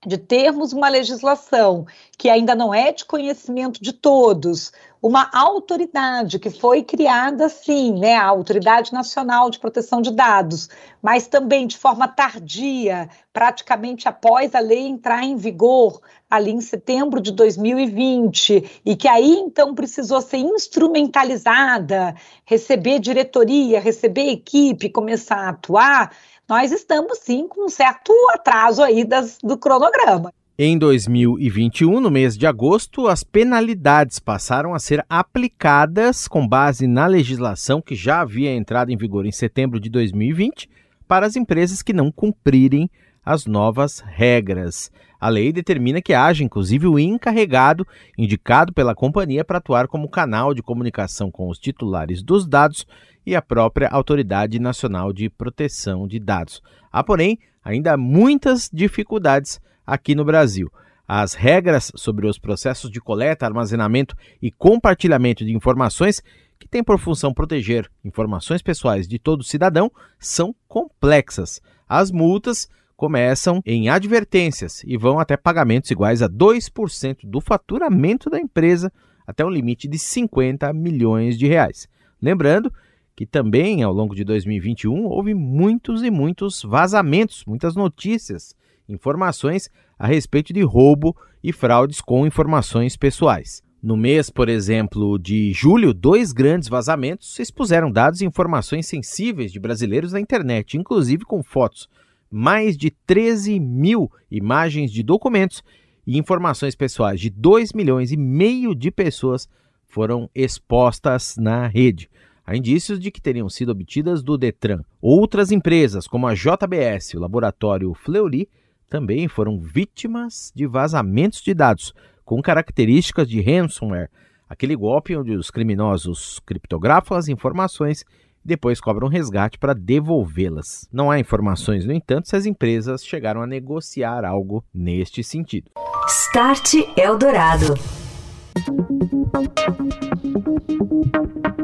de 0.07 0.17
termos 0.17 0.73
uma 0.73 0.87
legislação 0.87 1.85
que 2.17 2.29
ainda 2.29 2.55
não 2.55 2.73
é 2.73 2.91
de 2.91 3.05
conhecimento 3.05 3.83
de 3.83 3.91
todos, 3.91 4.71
uma 5.01 5.29
autoridade 5.31 6.39
que 6.39 6.49
foi 6.49 6.81
criada, 6.81 7.47
sim, 7.49 7.99
né, 7.99 8.15
a 8.15 8.25
Autoridade 8.25 8.91
Nacional 8.91 9.49
de 9.49 9.59
Proteção 9.59 10.01
de 10.01 10.11
Dados, 10.11 10.69
mas 11.01 11.27
também 11.27 11.67
de 11.67 11.77
forma 11.77 12.07
tardia, 12.07 13.07
praticamente 13.31 14.07
após 14.07 14.55
a 14.55 14.59
lei 14.59 14.87
entrar 14.87 15.23
em 15.23 15.35
vigor, 15.35 16.01
ali 16.29 16.51
em 16.51 16.61
setembro 16.61 17.21
de 17.21 17.31
2020, 17.31 18.81
e 18.83 18.95
que 18.95 19.07
aí 19.07 19.35
então 19.37 19.75
precisou 19.75 20.21
ser 20.21 20.37
instrumentalizada, 20.37 22.15
receber 22.43 22.99
diretoria, 22.99 23.79
receber 23.79 24.29
equipe, 24.31 24.89
começar 24.89 25.37
a 25.37 25.49
atuar 25.49 26.11
nós 26.47 26.71
estamos 26.71 27.19
sim 27.19 27.47
com 27.47 27.65
um 27.65 27.69
certo 27.69 28.13
atraso 28.31 28.81
aí 28.81 29.03
das, 29.03 29.37
do 29.43 29.57
cronograma. 29.57 30.33
Em 30.57 30.77
2021, 30.77 31.99
no 31.99 32.09
mês 32.09 32.35
de 32.35 32.47
agosto, 32.47 33.07
as 33.07 33.23
penalidades 33.23 34.17
passaram 34.17 34.73
a 34.73 34.79
ser 34.79 35.05
aplicadas 35.07 36.27
com 36.27 36.47
base 36.47 36.87
na 36.87 37.05
legislação 37.05 37.79
que 37.79 37.93
já 37.93 38.21
havia 38.21 38.55
entrado 38.55 38.91
em 38.91 38.97
vigor 38.97 39.25
em 39.25 39.31
setembro 39.31 39.79
de 39.79 39.89
2020 39.89 40.67
para 41.07 41.27
as 41.27 41.35
empresas 41.35 41.83
que 41.83 41.93
não 41.93 42.11
cumprirem 42.11 42.89
as 43.23 43.45
novas 43.45 43.99
regras. 43.99 44.89
A 45.19 45.29
lei 45.29 45.51
determina 45.51 46.01
que 46.01 46.13
haja, 46.13 46.43
inclusive, 46.43 46.87
o 46.87 46.99
encarregado 46.99 47.85
indicado 48.17 48.71
pela 48.71 48.93
companhia 48.93 49.43
para 49.43 49.57
atuar 49.57 49.87
como 49.87 50.09
canal 50.09 50.53
de 50.53 50.61
comunicação 50.61 51.31
com 51.31 51.49
os 51.49 51.57
titulares 51.57 52.21
dos 52.21 52.47
dados 52.47 52.85
e 53.25 53.35
a 53.35 53.41
própria 53.41 53.89
Autoridade 53.89 54.59
Nacional 54.59 55.11
de 55.11 55.29
Proteção 55.29 56.07
de 56.07 56.19
Dados. 56.19 56.61
Há, 56.91 57.03
porém, 57.03 57.39
ainda 57.63 57.97
muitas 57.97 58.69
dificuldades 58.71 59.59
aqui 59.85 60.15
no 60.15 60.23
Brasil. 60.23 60.71
As 61.07 61.33
regras 61.33 61.91
sobre 61.95 62.27
os 62.27 62.37
processos 62.37 62.91
de 62.91 62.99
coleta, 62.99 63.45
armazenamento 63.45 64.15
e 64.41 64.51
compartilhamento 64.51 65.45
de 65.45 65.53
informações, 65.53 66.21
que 66.59 66.67
têm 66.67 66.83
por 66.83 66.99
função 66.99 67.33
proteger 67.33 67.89
informações 68.03 68.61
pessoais 68.61 69.07
de 69.07 69.17
todo 69.17 69.43
cidadão, 69.43 69.91
são 70.19 70.55
complexas. 70.67 71.61
As 71.87 72.11
multas 72.11 72.67
começam 72.97 73.61
em 73.63 73.89
advertências 73.89 74.83
e 74.83 74.97
vão 74.97 75.19
até 75.19 75.37
pagamentos 75.37 75.91
iguais 75.91 76.23
a 76.23 76.27
2% 76.27 77.19
do 77.23 77.39
faturamento 77.39 78.27
da 78.27 78.39
empresa, 78.39 78.91
até 79.25 79.45
um 79.45 79.49
limite 79.49 79.87
de 79.87 79.99
50 79.99 80.73
milhões 80.73 81.37
de 81.37 81.45
reais. 81.47 81.87
Lembrando 82.19 82.73
que 83.15 83.25
também 83.25 83.83
ao 83.83 83.93
longo 83.93 84.15
de 84.15 84.23
2021 84.23 85.05
houve 85.05 85.35
muitos 85.35 86.03
e 86.03 86.09
muitos 86.09 86.63
vazamentos, 86.63 87.45
muitas 87.45 87.75
notícias 87.75 88.55
informações 88.89 89.69
a 89.97 90.07
respeito 90.07 90.51
de 90.51 90.61
roubo 90.63 91.15
e 91.43 91.53
fraudes 91.53 92.01
com 92.01 92.25
informações 92.25 92.97
pessoais. 92.97 93.61
No 93.81 93.95
mês, 93.95 94.29
por 94.29 94.49
exemplo, 94.49 95.19
de 95.19 95.51
julho, 95.53 95.93
dois 95.93 96.31
grandes 96.31 96.67
vazamentos 96.67 97.37
expuseram 97.39 97.91
dados 97.91 98.21
e 98.21 98.25
informações 98.25 98.87
sensíveis 98.87 99.51
de 99.51 99.59
brasileiros 99.59 100.13
na 100.13 100.19
internet, 100.19 100.77
inclusive 100.77 101.25
com 101.25 101.43
fotos. 101.43 101.87
Mais 102.29 102.77
de 102.77 102.91
13 102.91 103.59
mil 103.59 104.11
imagens 104.29 104.91
de 104.91 105.03
documentos 105.03 105.63
e 106.05 106.17
informações 106.17 106.75
pessoais 106.75 107.19
de 107.19 107.29
2 107.29 107.73
milhões 107.73 108.11
e 108.11 108.17
meio 108.17 108.73
de 108.73 108.91
pessoas 108.91 109.47
foram 109.87 110.29
expostas 110.33 111.35
na 111.37 111.67
rede. 111.67 112.09
Há 112.45 112.55
indícios 112.55 112.99
de 112.99 113.11
que 113.11 113.21
teriam 113.21 113.49
sido 113.49 113.71
obtidas 113.71 114.23
do 114.23 114.37
Detran. 114.37 114.81
Outras 115.01 115.51
empresas, 115.51 116.07
como 116.07 116.27
a 116.27 116.33
JBS, 116.33 117.13
o 117.15 117.19
laboratório 117.19 117.93
Fleury, 117.93 118.47
também 118.89 119.27
foram 119.27 119.59
vítimas 119.59 120.51
de 120.55 120.65
vazamentos 120.65 121.41
de 121.41 121.53
dados 121.53 121.93
com 122.23 122.41
características 122.41 123.27
de 123.27 123.41
ransomware, 123.41 124.09
aquele 124.49 124.75
golpe 124.75 125.15
onde 125.15 125.33
os 125.33 125.51
criminosos 125.51 126.39
criptografam 126.45 127.17
as 127.17 127.27
informações 127.27 128.05
depois 128.47 128.79
cobram 128.79 129.09
resgate 129.09 129.59
para 129.59 129.73
devolvê-las. 129.73 130.87
Não 130.91 131.11
há 131.11 131.19
informações, 131.19 131.85
no 131.85 131.91
entanto, 131.91 132.29
se 132.29 132.35
as 132.35 132.45
empresas 132.45 133.05
chegaram 133.05 133.41
a 133.41 133.47
negociar 133.47 134.23
algo 134.23 134.63
neste 134.73 135.21
sentido. 135.21 135.69
Start 136.07 136.75
Eldorado. 136.95 137.73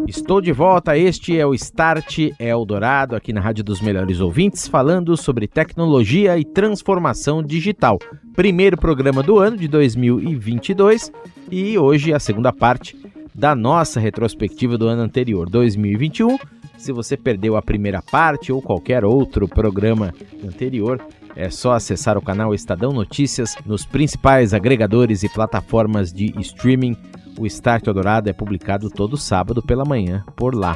Estou 0.06 0.42
de 0.42 0.52
volta, 0.52 0.98
este 0.98 1.40
é 1.40 1.46
o 1.46 1.54
Start 1.54 2.20
Eldorado, 2.38 3.16
aqui 3.16 3.32
na 3.32 3.40
Rádio 3.40 3.64
dos 3.64 3.82
Melhores 3.82 4.20
Ouvintes, 4.20 4.68
falando 4.68 5.16
sobre 5.16 5.48
tecnologia 5.48 6.38
e 6.38 6.44
transformação 6.44 7.42
digital. 7.42 7.98
Primeiro 8.36 8.78
programa 8.78 9.24
do 9.24 9.40
ano 9.40 9.56
de 9.58 9.68
2022 9.70 11.12
e 11.50 11.78
hoje 11.78 12.14
a 12.14 12.20
segunda 12.20 12.52
parte 12.52 12.96
da 13.34 13.56
nossa 13.56 14.00
retrospectiva 14.00 14.78
do 14.78 14.88
ano 14.88 15.02
anterior, 15.02 15.50
2021. 15.50 16.38
Se 16.84 16.92
você 16.92 17.16
perdeu 17.16 17.56
a 17.56 17.62
primeira 17.62 18.02
parte 18.02 18.52
ou 18.52 18.62
qualquer 18.62 19.06
outro 19.06 19.48
programa 19.48 20.14
anterior, 20.44 21.00
é 21.34 21.50
só 21.50 21.72
acessar 21.72 22.18
o 22.18 22.22
canal 22.22 22.54
Estadão 22.54 22.92
Notícias 22.92 23.56
nos 23.66 23.86
principais 23.86 24.54
agregadores 24.54 25.24
e 25.24 25.30
plataformas 25.30 26.12
de 26.12 26.38
streaming 26.42 26.98
o 27.40 27.48
Start 27.48 27.88
Eldorado 27.88 28.30
é 28.30 28.34
publicado 28.34 28.90
todo 28.90 29.16
sábado 29.16 29.64
pela 29.64 29.86
manhã 29.86 30.26
por 30.36 30.54
lá. 30.54 30.76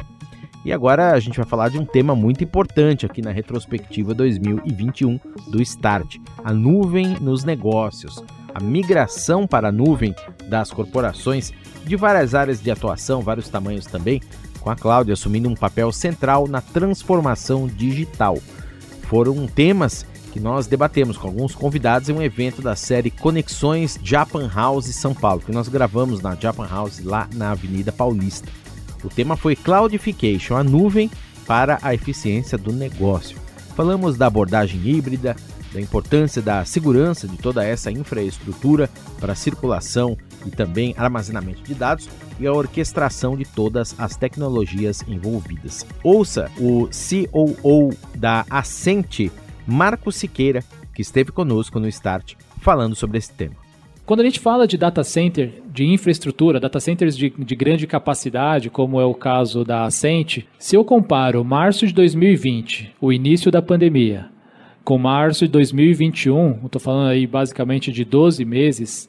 E 0.64 0.72
agora 0.72 1.12
a 1.12 1.20
gente 1.20 1.36
vai 1.36 1.46
falar 1.46 1.68
de 1.68 1.78
um 1.78 1.84
tema 1.84 2.14
muito 2.14 2.42
importante 2.42 3.04
aqui 3.04 3.20
na 3.20 3.30
retrospectiva 3.30 4.14
2021 4.14 5.20
do 5.50 5.60
Start: 5.60 6.16
a 6.42 6.54
nuvem 6.54 7.18
nos 7.20 7.44
negócios. 7.44 8.24
A 8.54 8.60
migração 8.60 9.46
para 9.46 9.68
a 9.68 9.72
nuvem 9.72 10.14
das 10.48 10.70
corporações 10.70 11.52
de 11.84 11.96
várias 11.96 12.34
áreas 12.34 12.62
de 12.62 12.70
atuação, 12.70 13.20
vários 13.20 13.48
tamanhos 13.50 13.86
também, 13.86 14.20
com 14.68 14.72
a 14.72 14.76
Cláudia 14.76 15.14
assumindo 15.14 15.48
um 15.48 15.54
papel 15.54 15.90
central 15.90 16.46
na 16.46 16.60
transformação 16.60 17.66
digital. 17.66 18.36
Foram 19.08 19.46
temas 19.46 20.04
que 20.30 20.38
nós 20.38 20.66
debatemos 20.66 21.16
com 21.16 21.28
alguns 21.28 21.54
convidados 21.54 22.10
em 22.10 22.12
um 22.12 22.20
evento 22.20 22.60
da 22.60 22.76
série 22.76 23.10
Conexões 23.10 23.98
Japan 24.02 24.50
House 24.54 24.94
São 24.94 25.14
Paulo, 25.14 25.40
que 25.40 25.52
nós 25.52 25.68
gravamos 25.68 26.20
na 26.20 26.34
Japan 26.34 26.68
House 26.68 27.02
lá 27.02 27.26
na 27.34 27.52
Avenida 27.52 27.90
Paulista. 27.90 28.46
O 29.02 29.08
tema 29.08 29.38
foi 29.38 29.56
Cloudification, 29.56 30.56
a 30.56 30.62
nuvem 30.62 31.10
para 31.46 31.78
a 31.80 31.94
eficiência 31.94 32.58
do 32.58 32.70
negócio. 32.70 33.38
Falamos 33.74 34.18
da 34.18 34.26
abordagem 34.26 34.86
híbrida, 34.86 35.34
da 35.72 35.80
importância 35.80 36.40
da 36.40 36.64
segurança 36.64 37.26
de 37.26 37.36
toda 37.36 37.64
essa 37.64 37.90
infraestrutura 37.90 38.88
para 39.20 39.34
circulação 39.34 40.16
e 40.46 40.50
também 40.50 40.94
armazenamento 40.96 41.62
de 41.62 41.74
dados 41.74 42.08
e 42.38 42.46
a 42.46 42.52
orquestração 42.52 43.36
de 43.36 43.44
todas 43.44 43.94
as 43.98 44.16
tecnologias 44.16 45.02
envolvidas. 45.06 45.86
Ouça 46.02 46.50
o 46.58 46.88
COO 46.88 47.90
da 48.14 48.46
Ascente 48.48 49.30
Marco 49.66 50.10
Siqueira, 50.10 50.62
que 50.94 51.02
esteve 51.02 51.30
conosco 51.30 51.78
no 51.78 51.88
Start, 51.88 52.34
falando 52.60 52.94
sobre 52.94 53.18
esse 53.18 53.32
tema. 53.32 53.54
Quando 54.08 54.20
a 54.20 54.24
gente 54.24 54.40
fala 54.40 54.66
de 54.66 54.78
data 54.78 55.04
center, 55.04 55.62
de 55.70 55.84
infraestrutura, 55.84 56.58
data 56.58 56.80
centers 56.80 57.14
de, 57.14 57.28
de, 57.28 57.54
grande 57.54 57.86
capacidade, 57.86 58.70
como 58.70 58.98
é 58.98 59.04
o 59.04 59.12
caso 59.12 59.64
da 59.64 59.84
Ascente, 59.84 60.48
se 60.58 60.74
eu 60.74 60.82
comparo 60.82 61.44
março 61.44 61.86
de 61.86 61.92
2020, 61.92 62.94
o 63.02 63.12
início 63.12 63.50
da 63.50 63.60
pandemia, 63.60 64.30
com 64.88 64.96
março 64.96 65.44
de 65.44 65.52
2021, 65.52 66.64
estou 66.64 66.80
falando 66.80 67.10
aí 67.10 67.26
basicamente 67.26 67.92
de 67.92 68.06
12 68.06 68.42
meses, 68.46 69.06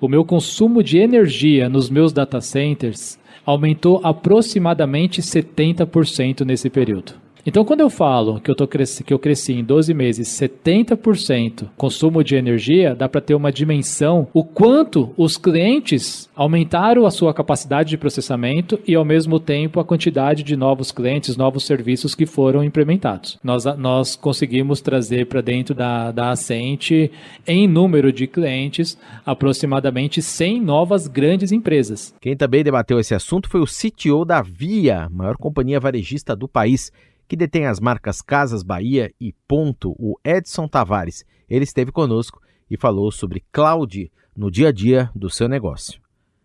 o 0.00 0.08
meu 0.08 0.24
consumo 0.24 0.82
de 0.82 0.96
energia 0.96 1.68
nos 1.68 1.90
meus 1.90 2.14
data 2.14 2.40
centers 2.40 3.18
aumentou 3.44 4.00
aproximadamente 4.02 5.20
70% 5.20 6.46
nesse 6.46 6.70
período. 6.70 7.12
Então, 7.48 7.64
quando 7.64 7.80
eu 7.80 7.88
falo 7.88 8.38
que 8.38 8.50
eu, 8.50 8.54
tô 8.54 8.68
cresci, 8.68 9.02
que 9.02 9.14
eu 9.14 9.18
cresci 9.18 9.54
em 9.54 9.64
12 9.64 9.94
meses 9.94 10.28
70% 10.28 11.70
consumo 11.78 12.22
de 12.22 12.36
energia, 12.36 12.94
dá 12.94 13.08
para 13.08 13.22
ter 13.22 13.34
uma 13.34 13.50
dimensão 13.50 14.28
o 14.34 14.44
quanto 14.44 15.14
os 15.16 15.38
clientes 15.38 16.28
aumentaram 16.36 17.06
a 17.06 17.10
sua 17.10 17.32
capacidade 17.32 17.88
de 17.88 17.96
processamento 17.96 18.78
e, 18.86 18.94
ao 18.94 19.02
mesmo 19.02 19.40
tempo, 19.40 19.80
a 19.80 19.84
quantidade 19.84 20.42
de 20.42 20.56
novos 20.56 20.92
clientes, 20.92 21.38
novos 21.38 21.64
serviços 21.64 22.14
que 22.14 22.26
foram 22.26 22.62
implementados. 22.62 23.38
Nós, 23.42 23.64
nós 23.78 24.14
conseguimos 24.14 24.82
trazer 24.82 25.24
para 25.24 25.40
dentro 25.40 25.74
da, 25.74 26.12
da 26.12 26.28
Ascente, 26.28 27.10
em 27.46 27.66
número 27.66 28.12
de 28.12 28.26
clientes, 28.26 28.98
aproximadamente 29.24 30.20
100 30.20 30.60
novas 30.60 31.06
grandes 31.06 31.50
empresas. 31.50 32.14
Quem 32.20 32.36
também 32.36 32.62
debateu 32.62 33.00
esse 33.00 33.14
assunto 33.14 33.48
foi 33.48 33.62
o 33.62 33.64
CTO 33.64 34.26
da 34.26 34.42
Via, 34.42 35.08
maior 35.10 35.38
companhia 35.38 35.80
varejista 35.80 36.36
do 36.36 36.46
país 36.46 36.92
que 37.28 37.36
detém 37.36 37.66
as 37.66 37.78
marcas 37.78 38.22
Casas 38.22 38.62
Bahia 38.62 39.12
e 39.20 39.34
Ponto, 39.46 39.94
o 39.98 40.18
Edson 40.24 40.66
Tavares. 40.66 41.24
Ele 41.48 41.64
esteve 41.64 41.92
conosco 41.92 42.40
e 42.70 42.76
falou 42.76 43.12
sobre 43.12 43.44
cloud 43.52 44.10
no 44.34 44.50
dia 44.50 44.68
a 44.68 44.72
dia 44.72 45.10
do 45.14 45.28
seu 45.28 45.46
negócio. 45.46 46.00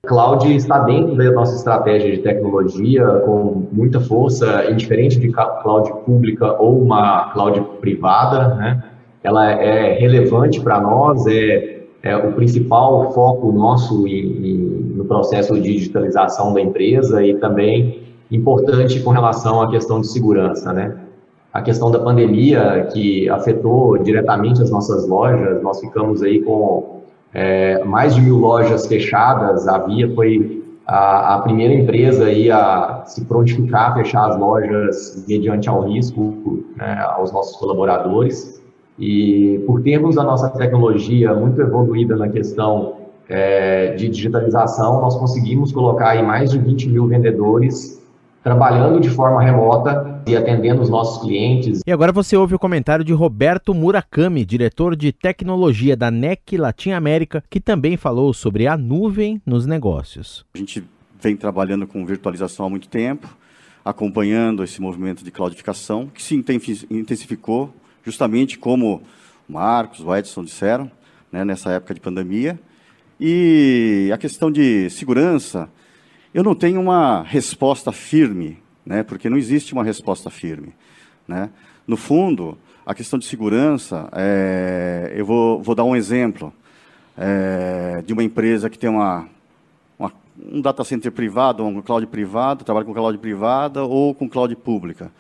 Cloud 0.06 0.54
está 0.54 0.80
dentro 0.80 1.16
da 1.16 1.32
nossa 1.32 1.56
estratégia 1.56 2.12
de 2.12 2.18
tecnologia 2.22 3.06
com 3.26 3.66
muita 3.72 4.02
força, 4.02 4.70
indiferente 4.70 5.18
de 5.18 5.32
cloud 5.32 5.90
pública 6.06 6.62
ou 6.62 6.84
uma 6.84 7.32
cloud 7.32 7.62
privada, 7.80 8.56
né? 8.56 8.84
Ela 9.24 9.52
é 9.52 9.98
relevante 9.98 10.60
para 10.60 10.82
nós, 10.82 11.26
é, 11.28 11.84
é, 12.04 12.18
o 12.18 12.34
principal 12.34 13.14
foco 13.14 13.54
nosso 13.54 14.06
no 14.06 15.06
processo 15.06 15.54
de 15.54 15.62
digitalização 15.62 16.54
da 16.54 16.60
empresa 16.60 17.26
e 17.26 17.36
também 17.36 18.03
importante 18.34 19.00
com 19.00 19.12
relação 19.12 19.62
à 19.62 19.70
questão 19.70 20.02
de 20.02 20.08
segurança, 20.08 20.74
né? 20.74 20.98
A 21.54 21.62
questão 21.62 21.92
da 21.92 22.00
pandemia 22.00 22.90
que 22.92 23.30
afetou 23.30 24.00
diretamente 24.00 24.62
as 24.62 24.72
nossas 24.72 25.08
lojas, 25.08 25.62
nós 25.62 25.80
ficamos 25.80 26.24
aí 26.24 26.42
com 26.42 27.02
é, 27.32 27.84
mais 27.84 28.16
de 28.16 28.22
mil 28.22 28.38
lojas 28.38 28.88
fechadas. 28.88 29.68
A 29.68 29.78
Via 29.78 30.12
foi 30.16 30.64
a, 30.88 31.36
a, 31.36 31.40
primeira 31.42 31.76
empresa 31.76 32.26
aí 32.26 32.50
a 32.50 33.04
se 33.06 33.24
prontificar 33.26 33.92
a 33.92 33.94
fechar 33.94 34.32
as 34.32 34.40
lojas 34.40 35.24
mediante 35.28 35.70
ao 35.70 35.82
risco 35.82 36.64
né, 36.76 37.06
aos 37.10 37.32
nossos 37.32 37.56
colaboradores. 37.58 38.60
E 38.98 39.64
por 39.68 39.84
termos 39.84 40.18
a 40.18 40.24
nossa 40.24 40.50
tecnologia 40.50 41.36
muito 41.36 41.62
evoluída 41.62 42.16
na 42.16 42.30
questão 42.30 42.96
é, 43.30 43.94
de 43.94 44.10
digitalização, 44.10 45.02
nós 45.02 45.16
conseguimos 45.16 45.72
colocar 45.72 46.10
aí 46.10 46.24
mais 46.24 46.50
de 46.50 46.58
20 46.58 46.90
mil 46.90 47.08
vendedores 47.08 48.03
trabalhando 48.44 49.00
de 49.00 49.10
forma 49.10 49.42
remota 49.42 50.22
e 50.28 50.36
atendendo 50.36 50.82
os 50.82 50.90
nossos 50.90 51.22
clientes. 51.22 51.82
E 51.88 51.92
agora 51.92 52.12
você 52.12 52.36
ouve 52.36 52.54
o 52.54 52.60
comentário 52.60 53.06
de 53.06 53.14
Roberto 53.14 53.74
Murakami, 53.74 54.44
diretor 54.44 54.96
de 54.96 55.14
tecnologia 55.14 55.96
da 55.96 56.12
NEC 56.12 56.58
Latin 56.58 56.92
América, 56.92 57.42
que 57.50 57.62
também 57.62 57.96
falou 57.96 58.34
sobre 58.34 58.68
a 58.68 58.78
nuvem 58.78 59.42
nos 59.46 59.66
negócios. 59.66 60.46
A 60.54 60.58
gente 60.58 60.84
vem 61.22 61.38
trabalhando 61.38 61.88
com 61.88 62.06
virtualização 62.06 62.66
há 62.66 62.70
muito 62.70 62.90
tempo, 62.90 63.34
acompanhando 63.84 64.64
esse 64.64 64.82
movimento 64.82 65.24
de 65.24 65.32
cloudificação, 65.32 66.08
que 66.14 66.22
se 66.22 66.36
intensificou, 66.36 67.74
justamente 68.04 68.58
como 68.58 69.02
o 69.48 69.54
Marcos, 69.54 70.02
o 70.02 70.14
Edson 70.14 70.44
disseram, 70.44 70.92
né, 71.32 71.46
nessa 71.46 71.72
época 71.72 71.94
de 71.94 72.02
pandemia. 72.02 72.60
E 73.20 74.10
a 74.14 74.18
questão 74.18 74.52
de 74.52 74.90
segurança, 74.90 75.70
eu 76.34 76.44
não 76.44 76.56
tenho 76.56 76.82
uma 76.82 77.22
resposta 77.22 77.92
firme, 77.92 78.58
né, 78.86 79.04
porque 79.04 79.30
não 79.30 79.38
existe 79.38 79.74
uma 79.74 79.84
resposta 79.84 80.30
firme. 80.30 80.74
Né? 81.28 81.50
No 81.86 81.96
fundo, 81.96 82.58
a 82.86 82.94
questão 82.94 83.20
de 83.20 83.26
segurança, 83.26 84.10
é, 84.14 85.14
eu 85.16 85.26
vou, 85.26 85.62
vou, 85.62 85.76
dar 85.76 85.84
um 85.84 85.96
exemplo 85.96 86.54
é, 87.18 88.02
de 88.06 88.14
uma 88.14 88.24
empresa 88.24 88.70
que 88.70 88.78
tem 88.78 88.90
uma, 88.90 89.28
uma, 89.98 90.12
um 90.52 90.60
data 90.60 90.84
center 90.84 91.12
privado, 91.12 91.64
um 91.64 91.82
cloud 91.82 92.06
privado, 92.08 92.66
trabalha 92.66 92.86
com 92.86 92.94
cloud 92.94 93.18
privada 93.20 93.84
ou 93.84 94.14
com 94.14 94.28
cloud 94.28 94.56
pública. 94.56 95.12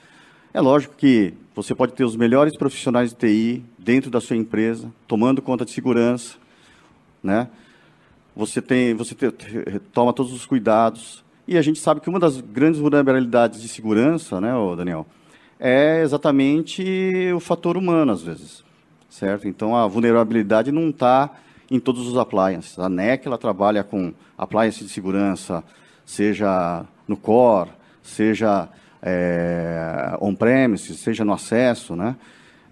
É 0.54 0.60
lógico 0.60 0.96
que 0.96 1.34
você 1.56 1.76
pode 1.76 1.94
ter 1.94 2.04
os 2.04 2.16
melhores 2.16 2.58
profissionais 2.58 3.12
de 3.12 3.16
TI 3.16 3.64
dentro 3.78 4.10
da 4.10 4.20
sua 4.20 4.36
empresa, 4.36 4.92
tomando 5.08 5.42
conta 5.42 5.64
de 5.64 5.72
segurança, 5.72 6.36
né? 7.22 7.48
Você 8.36 8.62
tem, 8.62 8.94
você 8.94 9.14
te, 9.16 9.32
toma 9.92 10.14
todos 10.14 10.34
os 10.34 10.46
cuidados. 10.46 11.24
E 11.48 11.58
a 11.58 11.62
gente 11.62 11.80
sabe 11.80 12.00
que 12.02 12.10
uma 12.10 12.20
das 12.20 12.40
grandes 12.40 12.80
vulnerabilidades 12.80 13.62
de 13.62 13.68
segurança, 13.68 14.40
né, 14.40 14.52
Daniel, 14.78 15.06
é 15.60 16.02
exatamente 16.02 17.32
o 17.36 17.40
fator 17.40 17.78
humano, 17.78 18.12
às 18.12 18.22
vezes, 18.22 18.64
certo? 19.10 19.48
Então, 19.48 19.76
a 19.76 19.88
vulnerabilidade 19.88 20.72
não 20.72 20.90
está 20.90 21.32
em 21.70 21.80
todos 21.80 22.08
os 22.08 22.18
appliances. 22.18 22.78
A 22.80 22.90
NEC, 22.90 23.26
ela 23.26 23.38
trabalha 23.38 23.84
com 23.84 24.14
appliances 24.38 24.88
de 24.88 24.94
segurança, 24.94 25.64
seja 26.06 26.86
no 27.08 27.18
core, 27.18 27.70
seja 28.02 28.70
é, 29.02 30.18
on-premises, 30.22 31.00
seja 31.00 31.26
no 31.26 31.34
acesso, 31.34 31.96
né? 31.96 32.16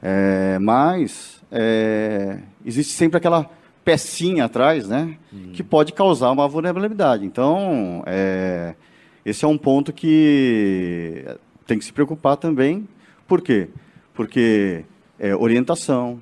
É, 0.02 0.58
mas 0.60 1.42
é, 1.52 2.40
existe 2.66 2.94
sempre 2.94 3.18
aquela 3.18 3.50
pecinha 3.84 4.46
atrás, 4.46 4.88
né? 4.88 5.18
Uhum. 5.32 5.52
Que 5.54 5.64
pode 5.64 5.94
causar 5.94 6.32
uma 6.32 6.48
vulnerabilidade. 6.48 7.26
Então, 7.26 8.04
é, 8.06 8.76
esse 9.26 9.44
é 9.44 9.48
um 9.48 9.58
ponto 9.58 9.92
que 9.92 11.26
tem 11.66 11.78
que 11.78 11.86
se 11.86 11.94
preocupar 11.94 12.38
também. 12.38 12.88
Por 13.28 13.42
quê? 13.42 13.70
Porque 14.14 14.84
é, 15.20 15.36
orientação, 15.36 16.22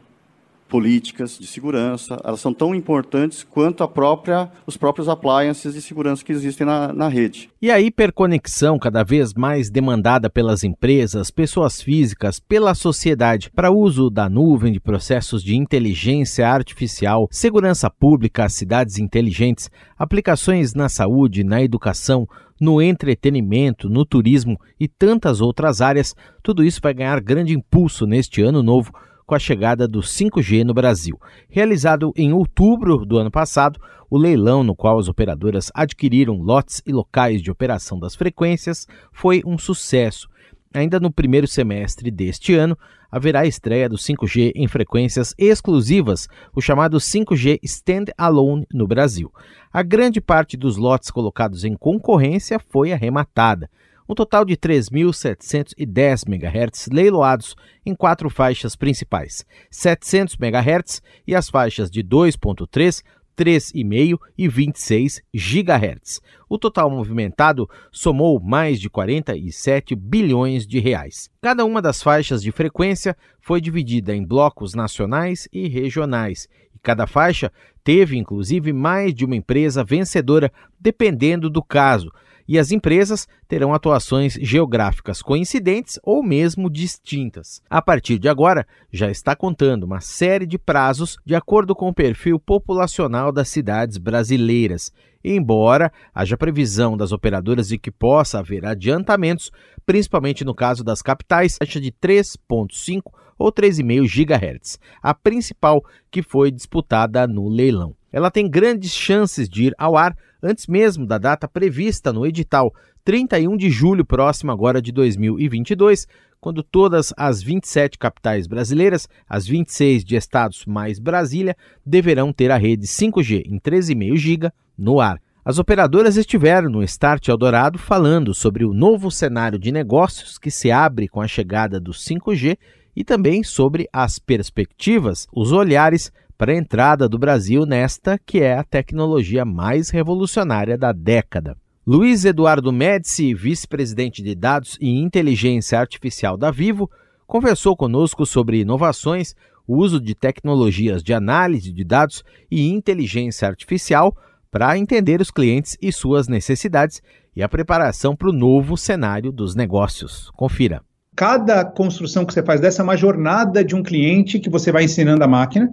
políticas 0.70 1.38
de 1.38 1.48
segurança, 1.48 2.22
elas 2.24 2.40
são 2.40 2.54
tão 2.54 2.76
importantes 2.76 3.44
quanto 3.44 3.84
a 3.84 3.88
própria, 3.88 4.50
os 4.66 4.78
próprios 4.78 5.10
appliances 5.10 5.74
de 5.74 5.82
segurança 5.82 6.24
que 6.24 6.32
existem 6.32 6.66
na, 6.66 6.94
na 6.94 7.08
rede. 7.08 7.50
E 7.62 7.72
a 7.72 7.82
hiperconexão 7.82 8.78
cada 8.78 9.04
vez 9.04 9.34
mais 9.34 9.70
demandada 9.70 10.30
pelas 10.30 10.64
empresas, 10.64 11.32
pessoas 11.32 11.82
físicas, 11.82 12.40
pela 12.40 12.76
sociedade 12.76 13.50
para 13.50 13.72
uso 13.72 14.10
da 14.10 14.30
nuvem 14.30 14.72
de 14.72 14.80
processos 14.80 15.44
de 15.44 15.56
inteligência 15.56 16.48
artificial, 16.48 17.28
segurança 17.32 17.90
pública, 17.90 18.48
cidades 18.48 19.00
inteligentes, 19.00 19.70
aplicações 19.98 20.76
na 20.76 20.88
saúde, 20.88 21.44
na 21.44 21.64
educação, 21.64 22.28
no 22.62 22.82
entretenimento, 22.82 23.90
no 23.90 24.06
turismo 24.06 24.60
e 24.80 24.88
tantas 24.88 25.42
outras 25.42 25.82
áreas, 25.82 26.14
tudo 26.44 26.64
isso 26.64 26.80
vai 26.82 26.94
ganhar 26.94 27.20
grande 27.22 27.54
impulso 27.54 28.06
neste 28.06 28.42
ano 28.42 28.62
novo 28.62 28.92
com 29.30 29.36
a 29.36 29.40
chegada 29.40 29.88
do 29.88 30.00
5G 30.00 30.64
no 30.64 30.74
Brasil. 30.74 31.16
Realizado 31.48 32.12
em 32.16 32.34
outubro 32.34 33.06
do 33.06 33.20
ano 33.20 33.30
passado, 33.30 33.80
o 34.10 34.18
leilão 34.18 34.64
no 34.64 34.76
qual 34.76 34.98
as 34.98 35.08
operadoras 35.08 35.72
adquiriram 35.76 36.42
lotes 36.42 36.82
e 36.84 36.92
locais 36.92 37.40
de 37.40 37.52
operação 37.52 38.00
das 38.00 38.16
frequências 38.16 38.88
foi 39.14 39.44
um 39.46 39.56
sucesso. 39.56 40.28
Ainda 40.74 41.00
no 41.00 41.12
primeiro 41.12 41.46
semestre 41.46 42.10
deste 42.10 42.56
ano, 42.56 42.76
haverá 43.12 43.42
a 43.42 43.46
estreia 43.46 43.88
do 43.88 43.98
5G 43.98 44.52
em 44.56 44.68
frequências 44.68 45.36
exclusivas, 45.38 46.28
o 46.56 46.60
chamado 46.60 46.98
5G 46.98 47.60
Standalone 47.62 48.66
no 48.74 48.88
Brasil. 48.88 49.32
A 49.72 49.84
grande 49.84 50.20
parte 50.20 50.58
dos 50.58 50.76
lotes 50.76 51.12
colocados 51.12 51.64
em 51.64 51.76
concorrência 51.76 52.60
foi 52.68 52.92
arrematada 52.92 53.70
um 54.10 54.16
total 54.16 54.44
de 54.44 54.58
3.710 54.58 56.28
MHz 56.28 56.88
leiloados 56.92 57.56
em 57.86 57.94
quatro 57.94 58.28
faixas 58.28 58.76
principais: 58.76 59.46
700 59.70 60.36
MHz 60.40 61.04
e 61.28 61.36
as 61.36 61.48
faixas 61.48 61.92
de 61.92 62.04
2.3, 62.04 63.04
3,5 63.38 64.18
e 64.36 64.48
26 64.48 65.22
GHz. 65.32 66.22
O 66.50 66.58
total 66.58 66.90
movimentado 66.90 67.70
somou 67.92 68.40
mais 68.40 68.80
de 68.82 68.90
47 68.90 69.96
bilhões 69.96 70.66
de 70.66 70.80
reais. 70.80 71.30
Cada 71.40 71.64
uma 71.64 71.80
das 71.80 72.02
faixas 72.02 72.42
de 72.42 72.52
frequência 72.52 73.16
foi 73.40 73.62
dividida 73.62 74.16
em 74.16 74.26
blocos 74.26 74.74
nacionais 74.74 75.48
e 75.54 75.68
regionais, 75.68 76.50
e 76.76 76.80
cada 76.80 77.06
faixa 77.06 77.52
teve 77.84 78.18
inclusive 78.18 78.74
mais 78.74 79.14
de 79.14 79.24
uma 79.24 79.36
empresa 79.36 79.84
vencedora, 79.84 80.52
dependendo 80.80 81.48
do 81.48 81.64
caso 81.64 82.12
e 82.50 82.58
as 82.58 82.72
empresas 82.72 83.28
terão 83.48 83.76
atuações 83.76 84.34
geográficas 84.34 85.22
coincidentes 85.22 86.00
ou 86.02 86.24
mesmo 86.24 86.68
distintas. 86.68 87.62
A 87.70 87.80
partir 87.80 88.18
de 88.18 88.28
agora, 88.28 88.66
já 88.92 89.12
está 89.12 89.36
contando 89.36 89.84
uma 89.84 90.02
série 90.02 90.48
de 90.48 90.58
prazos 90.58 91.20
de 91.24 91.36
acordo 91.36 91.76
com 91.76 91.90
o 91.90 91.94
perfil 91.94 92.40
populacional 92.40 93.32
das 93.32 93.50
cidades 93.50 94.00
brasileiras. 94.00 94.92
Embora 95.24 95.92
haja 96.12 96.36
previsão 96.36 96.98
das 96.98 97.12
operadoras 97.12 97.68
de 97.68 97.78
que 97.78 97.92
possa 97.92 98.40
haver 98.40 98.66
adiantamentos, 98.66 99.52
principalmente 99.86 100.44
no 100.44 100.56
caso 100.56 100.84
das 100.84 101.04
capitais, 101.04 101.56
taxa 101.56 101.80
de 101.80 101.92
3,5 101.92 103.12
ou 103.38 103.52
3,5 103.52 104.08
GHz, 104.08 104.80
a 105.04 105.14
principal 105.14 105.84
que 106.10 106.24
foi 106.24 106.50
disputada 106.50 107.28
no 107.28 107.48
leilão. 107.48 107.96
Ela 108.12 108.32
tem 108.32 108.50
grandes 108.50 108.92
chances 108.92 109.48
de 109.48 109.66
ir 109.66 109.76
ao 109.78 109.96
ar 109.96 110.18
antes 110.42 110.68
mesmo 110.68 111.06
da 111.06 111.18
data 111.18 111.48
prevista 111.48 112.12
no 112.14 112.26
edital, 112.26 112.74
31 113.04 113.58
de 113.58 113.70
julho 113.70 114.06
próximo 114.06 114.52
agora 114.52 114.82
de 114.82 114.92
2022, 114.92 116.08
quando 116.40 116.64
todas 116.64 117.14
as 117.18 117.42
27 117.42 117.98
capitais 117.98 118.48
brasileiras, 118.48 119.08
as 119.28 119.46
26 119.46 120.06
de 120.06 120.16
estados 120.16 120.66
mais 120.66 121.00
Brasília, 121.00 121.56
deverão 121.86 122.32
ter 122.32 122.52
a 122.52 122.58
rede 122.58 122.88
5G 122.88 123.44
em 123.46 123.60
13,5 123.60 124.18
GB 124.18 124.52
no 124.78 125.02
ar. 125.02 125.22
As 125.44 125.58
operadoras 125.58 126.16
estiveram 126.16 126.70
no 126.70 126.84
Start 126.84 127.28
Eldorado 127.28 127.80
falando 127.80 128.34
sobre 128.34 128.64
o 128.64 128.74
novo 128.74 129.10
cenário 129.10 129.58
de 129.58 129.72
negócios 129.72 130.38
que 130.38 130.52
se 130.52 130.70
abre 130.70 131.08
com 131.08 131.22
a 131.22 131.28
chegada 131.28 131.80
do 131.80 131.92
5G 131.92 132.58
e 132.96 133.04
também 133.04 133.44
sobre 133.44 133.88
as 133.92 134.20
perspectivas, 134.20 135.28
os 135.34 135.52
olhares 135.52 136.12
para 136.40 136.54
a 136.54 136.56
entrada 136.56 137.10
do 137.10 137.20
Brasil 137.20 137.66
nesta 137.66 138.18
que 138.18 138.40
é 138.40 138.54
a 138.54 138.64
tecnologia 138.64 139.44
mais 139.44 139.90
revolucionária 139.90 140.78
da 140.78 140.94
década. 140.94 141.58
Luiz 141.86 142.24
Eduardo 142.24 142.72
Médici, 142.72 143.34
vice-presidente 143.34 144.24
de 144.24 144.34
Dados 144.36 144.78
e 144.80 145.02
Inteligência 145.02 145.78
Artificial 145.78 146.38
da 146.38 146.50
Vivo, 146.50 146.90
conversou 147.28 147.76
conosco 147.76 148.26
sobre 148.26 148.62
inovações, 148.62 149.36
o 149.68 149.76
uso 149.80 150.00
de 150.00 150.16
tecnologias 150.16 151.04
de 151.04 151.14
análise 151.14 151.74
de 151.74 151.84
dados 151.84 152.24
e 152.50 152.70
inteligência 152.70 153.46
artificial 153.46 154.16
para 154.50 154.78
entender 154.78 155.20
os 155.20 155.30
clientes 155.30 155.78
e 155.82 155.92
suas 155.92 156.30
necessidades 156.30 157.02
e 157.36 157.44
a 157.44 157.50
preparação 157.50 158.16
para 158.16 158.30
o 158.30 158.34
novo 158.34 158.78
cenário 158.78 159.30
dos 159.30 159.56
negócios. 159.56 160.32
Confira. 160.38 160.82
Cada 161.18 161.66
construção 161.66 162.26
que 162.26 162.34
você 162.34 162.42
faz 162.42 162.62
dessa 162.62 162.82
é 162.82 162.84
uma 162.84 162.96
jornada 162.96 163.62
de 163.62 163.76
um 163.76 163.84
cliente 163.84 164.40
que 164.40 164.50
você 164.50 164.72
vai 164.72 164.86
ensinando 164.86 165.22
a 165.22 165.28
máquina. 165.28 165.70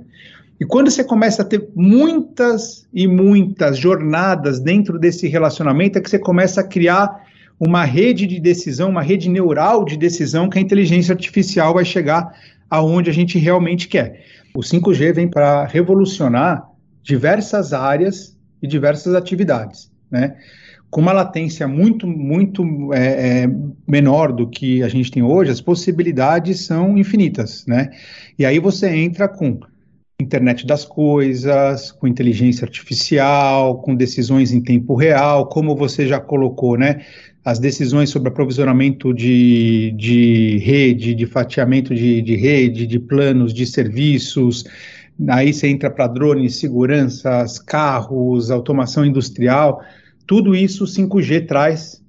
E 0.59 0.65
quando 0.65 0.91
você 0.91 1.05
começa 1.05 1.43
a 1.43 1.45
ter 1.45 1.69
muitas 1.75 2.87
e 2.93 3.07
muitas 3.07 3.77
jornadas 3.77 4.59
dentro 4.59 4.99
desse 4.99 5.29
relacionamento, 5.29 5.99
é 5.99 6.01
que 6.01 6.09
você 6.09 6.19
começa 6.19 6.61
a 6.61 6.65
criar 6.65 7.25
uma 7.59 7.85
rede 7.85 8.27
de 8.27 8.41
decisão, 8.41 8.91
uma 8.91 9.03
rede 9.03 9.29
neural 9.29 9.85
de 9.85 9.97
decisão 9.97 10.49
que 10.49 10.59
a 10.59 10.63
inteligência 10.63 11.13
artificial 11.13 11.75
vai 11.75 11.85
chegar 11.85 12.33
aonde 12.71 13.11
a 13.11 13.13
gente 13.13 13.39
realmente 13.39 13.89
quer. 13.89 14.25
O 14.55 14.61
5G 14.61 15.13
vem 15.13 15.29
para 15.29 15.67
revolucionar 15.67 16.67
diversas 17.03 17.73
áreas 17.73 18.37
e 18.63 18.67
diversas 18.67 19.15
atividades, 19.15 19.91
né? 20.11 20.37
com 20.91 21.01
uma 21.01 21.13
latência 21.13 21.67
muito, 21.67 22.07
muito 22.07 22.93
é, 22.95 23.43
é, 23.43 23.51
menor 23.87 24.33
do 24.33 24.49
que 24.49 24.83
a 24.83 24.89
gente 24.89 25.11
tem 25.11 25.23
hoje, 25.23 25.51
as 25.51 25.61
possibilidades 25.61 26.65
são 26.65 26.97
infinitas, 26.97 27.67
né? 27.67 27.91
E 28.39 28.47
aí 28.47 28.59
você 28.59 28.89
entra 28.89 29.29
com 29.29 29.61
internet 30.21 30.67
das 30.67 30.85
coisas, 30.85 31.93
com 31.93 32.09
inteligência 32.09 32.65
artificial, 32.65 33.83
com 33.83 33.95
decisões 33.95 34.51
em 34.51 34.61
tempo 34.63 34.95
real, 34.95 35.47
como 35.47 35.77
você 35.77 36.07
já 36.07 36.19
colocou, 36.19 36.79
né? 36.79 37.05
As 37.45 37.59
decisões 37.59 38.11
sobre 38.11 38.31
aprovisionamento 38.31 39.13
de, 39.13 39.93
de 39.93 40.59
rede, 40.59 41.15
de 41.15 41.27
fatiamento 41.27 41.95
de, 41.95 42.23
de 42.23 42.35
rede, 42.35 42.87
de 42.87 42.99
planos, 42.99 43.53
de 43.53 43.67
serviços, 43.67 44.65
aí 45.29 45.53
você 45.53 45.69
entra 45.69 45.91
para 45.91 46.07
drones, 46.07 46.57
seguranças, 46.57 47.59
carros, 47.59 48.51
automação 48.51 49.05
industrial, 49.05 49.83
tudo 50.27 50.57
isso 50.57 50.85
o 50.85 50.87
5G 50.87 51.47
traz 51.47 52.03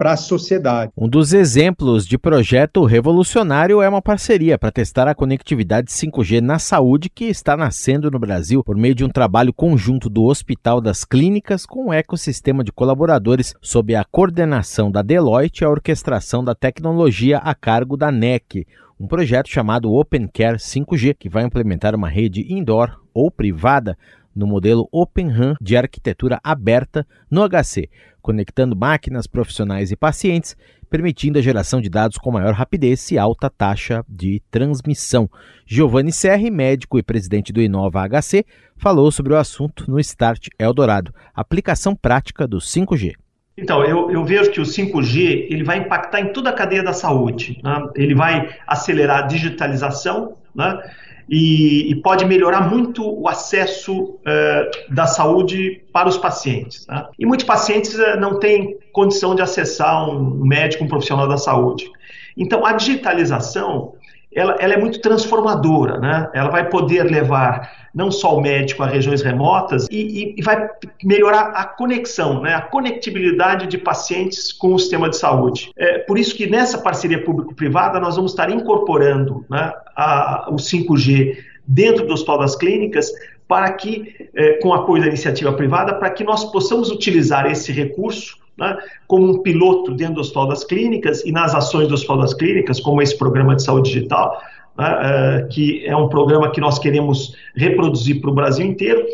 para 0.00 0.12
a 0.12 0.16
sociedade. 0.16 0.90
Um 0.96 1.06
dos 1.06 1.34
exemplos 1.34 2.06
de 2.06 2.16
projeto 2.16 2.86
revolucionário 2.86 3.82
é 3.82 3.88
uma 3.88 4.00
parceria 4.00 4.56
para 4.58 4.72
testar 4.72 5.06
a 5.06 5.14
conectividade 5.14 5.90
5G 5.90 6.40
na 6.40 6.58
saúde 6.58 7.10
que 7.10 7.26
está 7.26 7.54
nascendo 7.54 8.10
no 8.10 8.18
Brasil 8.18 8.64
por 8.64 8.78
meio 8.78 8.94
de 8.94 9.04
um 9.04 9.10
trabalho 9.10 9.52
conjunto 9.52 10.08
do 10.08 10.24
Hospital 10.24 10.80
das 10.80 11.04
Clínicas 11.04 11.66
com 11.66 11.88
um 11.88 11.92
ecossistema 11.92 12.64
de 12.64 12.72
colaboradores 12.72 13.54
sob 13.60 13.94
a 13.94 14.02
coordenação 14.02 14.90
da 14.90 15.02
Deloitte 15.02 15.64
e 15.64 15.66
a 15.66 15.70
orquestração 15.70 16.42
da 16.42 16.54
tecnologia 16.54 17.36
a 17.36 17.54
cargo 17.54 17.94
da 17.94 18.10
NEC, 18.10 18.66
um 18.98 19.06
projeto 19.06 19.50
chamado 19.50 19.92
Open 19.92 20.26
Care 20.28 20.56
5G 20.56 21.14
que 21.18 21.28
vai 21.28 21.44
implementar 21.44 21.94
uma 21.94 22.08
rede 22.08 22.50
indoor 22.50 22.98
ou 23.12 23.30
privada 23.30 23.98
no 24.40 24.46
modelo 24.46 24.88
Open 24.90 25.28
RAN 25.28 25.54
de 25.60 25.76
arquitetura 25.76 26.40
aberta 26.42 27.06
no 27.30 27.46
HC, 27.46 27.90
conectando 28.22 28.74
máquinas, 28.74 29.26
profissionais 29.26 29.92
e 29.92 29.96
pacientes, 29.96 30.56
permitindo 30.88 31.38
a 31.38 31.42
geração 31.42 31.80
de 31.80 31.90
dados 31.90 32.16
com 32.16 32.32
maior 32.32 32.54
rapidez 32.54 33.10
e 33.12 33.18
alta 33.18 33.50
taxa 33.50 34.02
de 34.08 34.42
transmissão. 34.50 35.30
Giovanni 35.66 36.10
Serri, 36.10 36.50
médico 36.50 36.98
e 36.98 37.02
presidente 37.02 37.52
do 37.52 37.60
Inova 37.60 38.08
HC, 38.08 38.44
falou 38.76 39.12
sobre 39.12 39.34
o 39.34 39.36
assunto 39.36 39.88
no 39.88 40.00
Start 40.00 40.48
Eldorado, 40.58 41.14
aplicação 41.34 41.94
prática 41.94 42.48
do 42.48 42.58
5G. 42.58 43.12
Então, 43.58 43.84
eu, 43.84 44.10
eu, 44.10 44.24
vejo 44.24 44.50
que 44.50 44.60
o 44.60 44.64
5G 44.64 45.48
ele 45.50 45.62
vai 45.62 45.78
impactar 45.78 46.20
em 46.20 46.32
toda 46.32 46.48
a 46.48 46.52
cadeia 46.52 46.82
da 46.82 46.94
saúde. 46.94 47.60
Né? 47.62 47.88
Ele 47.94 48.14
vai 48.14 48.56
acelerar 48.66 49.24
a 49.24 49.26
digitalização, 49.26 50.38
né? 50.54 50.80
E, 51.30 51.92
e 51.92 51.94
pode 51.94 52.24
melhorar 52.24 52.68
muito 52.68 53.08
o 53.08 53.28
acesso 53.28 54.02
uh, 54.02 54.92
da 54.94 55.06
saúde 55.06 55.80
para 55.92 56.08
os 56.08 56.18
pacientes. 56.18 56.84
Né? 56.88 57.06
E 57.16 57.24
muitos 57.24 57.46
pacientes 57.46 57.94
uh, 57.94 58.18
não 58.18 58.40
têm 58.40 58.76
condição 58.92 59.36
de 59.36 59.40
acessar 59.40 60.10
um 60.10 60.44
médico, 60.44 60.82
um 60.82 60.88
profissional 60.88 61.28
da 61.28 61.36
saúde. 61.36 61.88
Então, 62.36 62.66
a 62.66 62.72
digitalização 62.72 63.94
ela, 64.34 64.56
ela, 64.60 64.74
é 64.74 64.76
muito 64.76 65.00
transformadora, 65.00 65.98
né? 65.98 66.30
Ela 66.32 66.50
vai 66.50 66.68
poder 66.68 67.02
levar 67.02 67.79
não 67.94 68.10
só 68.10 68.36
o 68.36 68.40
médico 68.40 68.82
a 68.82 68.86
regiões 68.86 69.22
remotas 69.22 69.86
e, 69.90 70.34
e, 70.36 70.42
vai 70.42 70.68
melhorar 71.02 71.50
a 71.50 71.64
conexão, 71.64 72.40
né? 72.42 72.54
A 72.54 72.60
conectibilidade 72.60 73.66
de 73.66 73.78
pacientes 73.78 74.52
com 74.52 74.74
o 74.74 74.78
sistema 74.78 75.08
de 75.08 75.16
saúde. 75.16 75.72
É 75.76 75.98
por 75.98 76.18
isso 76.18 76.34
que 76.34 76.46
nessa 76.46 76.78
parceria 76.78 77.22
público-privada 77.24 77.98
nós 77.98 78.16
vamos 78.16 78.32
estar 78.32 78.50
incorporando 78.50 79.44
né, 79.50 79.72
a, 79.96 80.48
o 80.50 80.56
5G 80.56 81.38
dentro 81.66 82.06
do 82.06 82.14
Hospital 82.14 82.38
das 82.38 82.56
Clínicas 82.56 83.10
para 83.46 83.72
que, 83.72 84.28
é, 84.34 84.52
com 84.54 84.72
apoio 84.72 85.02
da 85.02 85.08
iniciativa 85.08 85.52
privada, 85.52 85.94
para 85.94 86.10
que 86.10 86.22
nós 86.22 86.44
possamos 86.52 86.90
utilizar 86.90 87.50
esse 87.50 87.72
recurso 87.72 88.38
né, 88.56 88.76
como 89.08 89.26
um 89.26 89.42
piloto 89.42 89.92
dentro 89.92 90.14
do 90.14 90.20
Hospital 90.20 90.48
das 90.48 90.62
Clínicas 90.62 91.24
e 91.24 91.32
nas 91.32 91.54
ações 91.54 91.88
do 91.88 91.94
Hospital 91.94 92.18
das 92.18 92.34
Clínicas, 92.34 92.78
como 92.78 93.02
esse 93.02 93.16
programa 93.16 93.56
de 93.56 93.64
saúde 93.64 93.90
digital, 93.90 94.40
né, 94.80 95.44
uh, 95.44 95.48
que 95.48 95.86
é 95.86 95.94
um 95.94 96.08
programa 96.08 96.50
que 96.50 96.60
nós 96.60 96.78
queremos 96.78 97.36
reproduzir 97.54 98.18
para 98.20 98.30
o 98.30 98.34
Brasil 98.34 98.64
inteiro. 98.64 99.04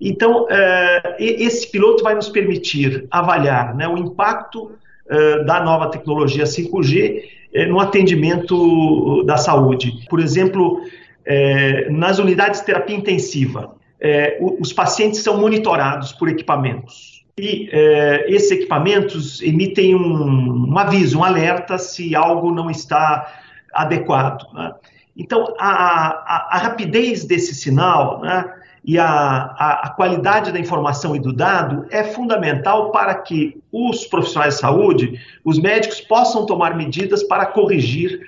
Então, 0.00 0.44
uh, 0.44 1.14
esse 1.16 1.70
piloto 1.70 2.02
vai 2.02 2.16
nos 2.16 2.28
permitir 2.28 3.06
avaliar 3.08 3.72
né, 3.76 3.86
o 3.86 3.96
impacto 3.96 4.72
uh, 4.72 5.44
da 5.44 5.62
nova 5.62 5.86
tecnologia 5.88 6.42
5G 6.42 7.22
no 7.68 7.78
atendimento 7.78 9.22
da 9.24 9.36
saúde. 9.36 9.92
Por 10.08 10.20
exemplo, 10.20 10.80
nas 11.90 12.18
unidades 12.18 12.60
de 12.60 12.66
terapia 12.66 12.96
intensiva, 12.96 13.74
os 14.58 14.72
pacientes 14.72 15.20
são 15.20 15.38
monitorados 15.38 16.12
por 16.12 16.30
equipamentos 16.30 17.26
e 17.36 17.68
esses 18.26 18.52
equipamentos 18.52 19.42
emitem 19.42 19.94
um, 19.94 20.70
um, 20.70 20.78
aviso, 20.78 21.18
um 21.18 21.24
alerta 21.24 21.76
se 21.76 22.16
algo 22.16 22.50
não 22.50 22.70
está 22.70 23.30
adequado. 23.74 24.50
Né? 24.54 24.72
Então, 25.16 25.54
a, 25.58 25.68
a, 25.68 26.48
a, 26.52 26.58
rapidez 26.58 27.24
desse 27.24 27.54
sinal 27.54 28.20
né, 28.20 28.50
e 28.84 28.98
a, 28.98 29.06
a, 29.06 29.92
qualidade 29.94 30.50
da 30.50 30.58
informação 30.58 31.14
e 31.14 31.20
do 31.20 31.32
dado 31.32 31.86
é 31.90 32.02
fundamental 32.02 32.90
para 32.90 33.14
que 33.14 33.60
os 33.70 34.06
profissionais 34.06 34.54
de 34.54 34.60
saúde, 34.60 35.20
os 35.44 35.58
médicos, 35.58 36.00
possam 36.00 36.46
tomar 36.46 36.76
medidas 36.76 37.22
para 37.22 37.46
corrigir 37.46 38.20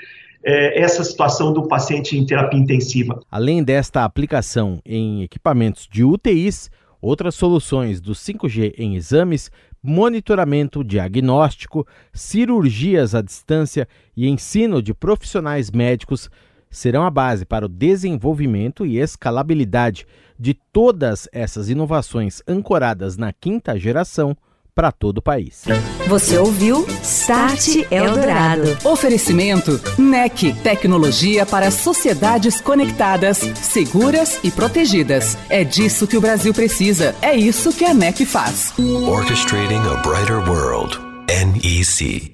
é, 0.44 0.80
essa 0.80 1.02
situação 1.02 1.52
do 1.52 1.66
paciente 1.66 2.18
em 2.18 2.26
terapia 2.26 2.60
intensiva. 2.60 3.20
Além 3.30 3.64
desta 3.64 4.04
aplicação 4.04 4.78
em 4.84 5.22
equipamentos 5.22 5.88
de 5.90 6.04
UTIs, 6.04 6.70
Outras 7.04 7.34
soluções 7.34 8.00
do 8.00 8.14
5G 8.14 8.76
em 8.78 8.96
exames, 8.96 9.50
monitoramento 9.82 10.82
diagnóstico, 10.82 11.86
cirurgias 12.14 13.14
à 13.14 13.20
distância 13.20 13.86
e 14.16 14.26
ensino 14.26 14.80
de 14.80 14.94
profissionais 14.94 15.70
médicos 15.70 16.30
serão 16.74 17.04
a 17.04 17.10
base 17.10 17.46
para 17.46 17.64
o 17.64 17.68
desenvolvimento 17.68 18.84
e 18.84 18.98
escalabilidade 18.98 20.06
de 20.38 20.52
todas 20.52 21.28
essas 21.32 21.70
inovações 21.70 22.42
ancoradas 22.46 23.16
na 23.16 23.32
quinta 23.32 23.78
geração 23.78 24.36
para 24.74 24.90
todo 24.90 25.18
o 25.18 25.22
país. 25.22 25.62
Você 26.08 26.36
ouviu 26.36 26.84
Start 27.02 27.86
Eldorado. 27.90 28.76
Oferecimento 28.84 29.80
NEC, 29.96 30.52
tecnologia 30.62 31.46
para 31.46 31.70
sociedades 31.70 32.60
conectadas, 32.60 33.38
seguras 33.38 34.40
e 34.42 34.50
protegidas. 34.50 35.38
É 35.48 35.62
disso 35.62 36.06
que 36.06 36.16
o 36.16 36.20
Brasil 36.20 36.52
precisa. 36.52 37.14
É 37.22 37.36
isso 37.36 37.72
que 37.72 37.84
a 37.84 37.94
NEC 37.94 38.26
faz. 38.26 38.74
Orchestrating 38.78 39.80
a 39.88 39.94
brighter 40.02 40.38
world. 40.48 40.98
NEC. 41.28 42.33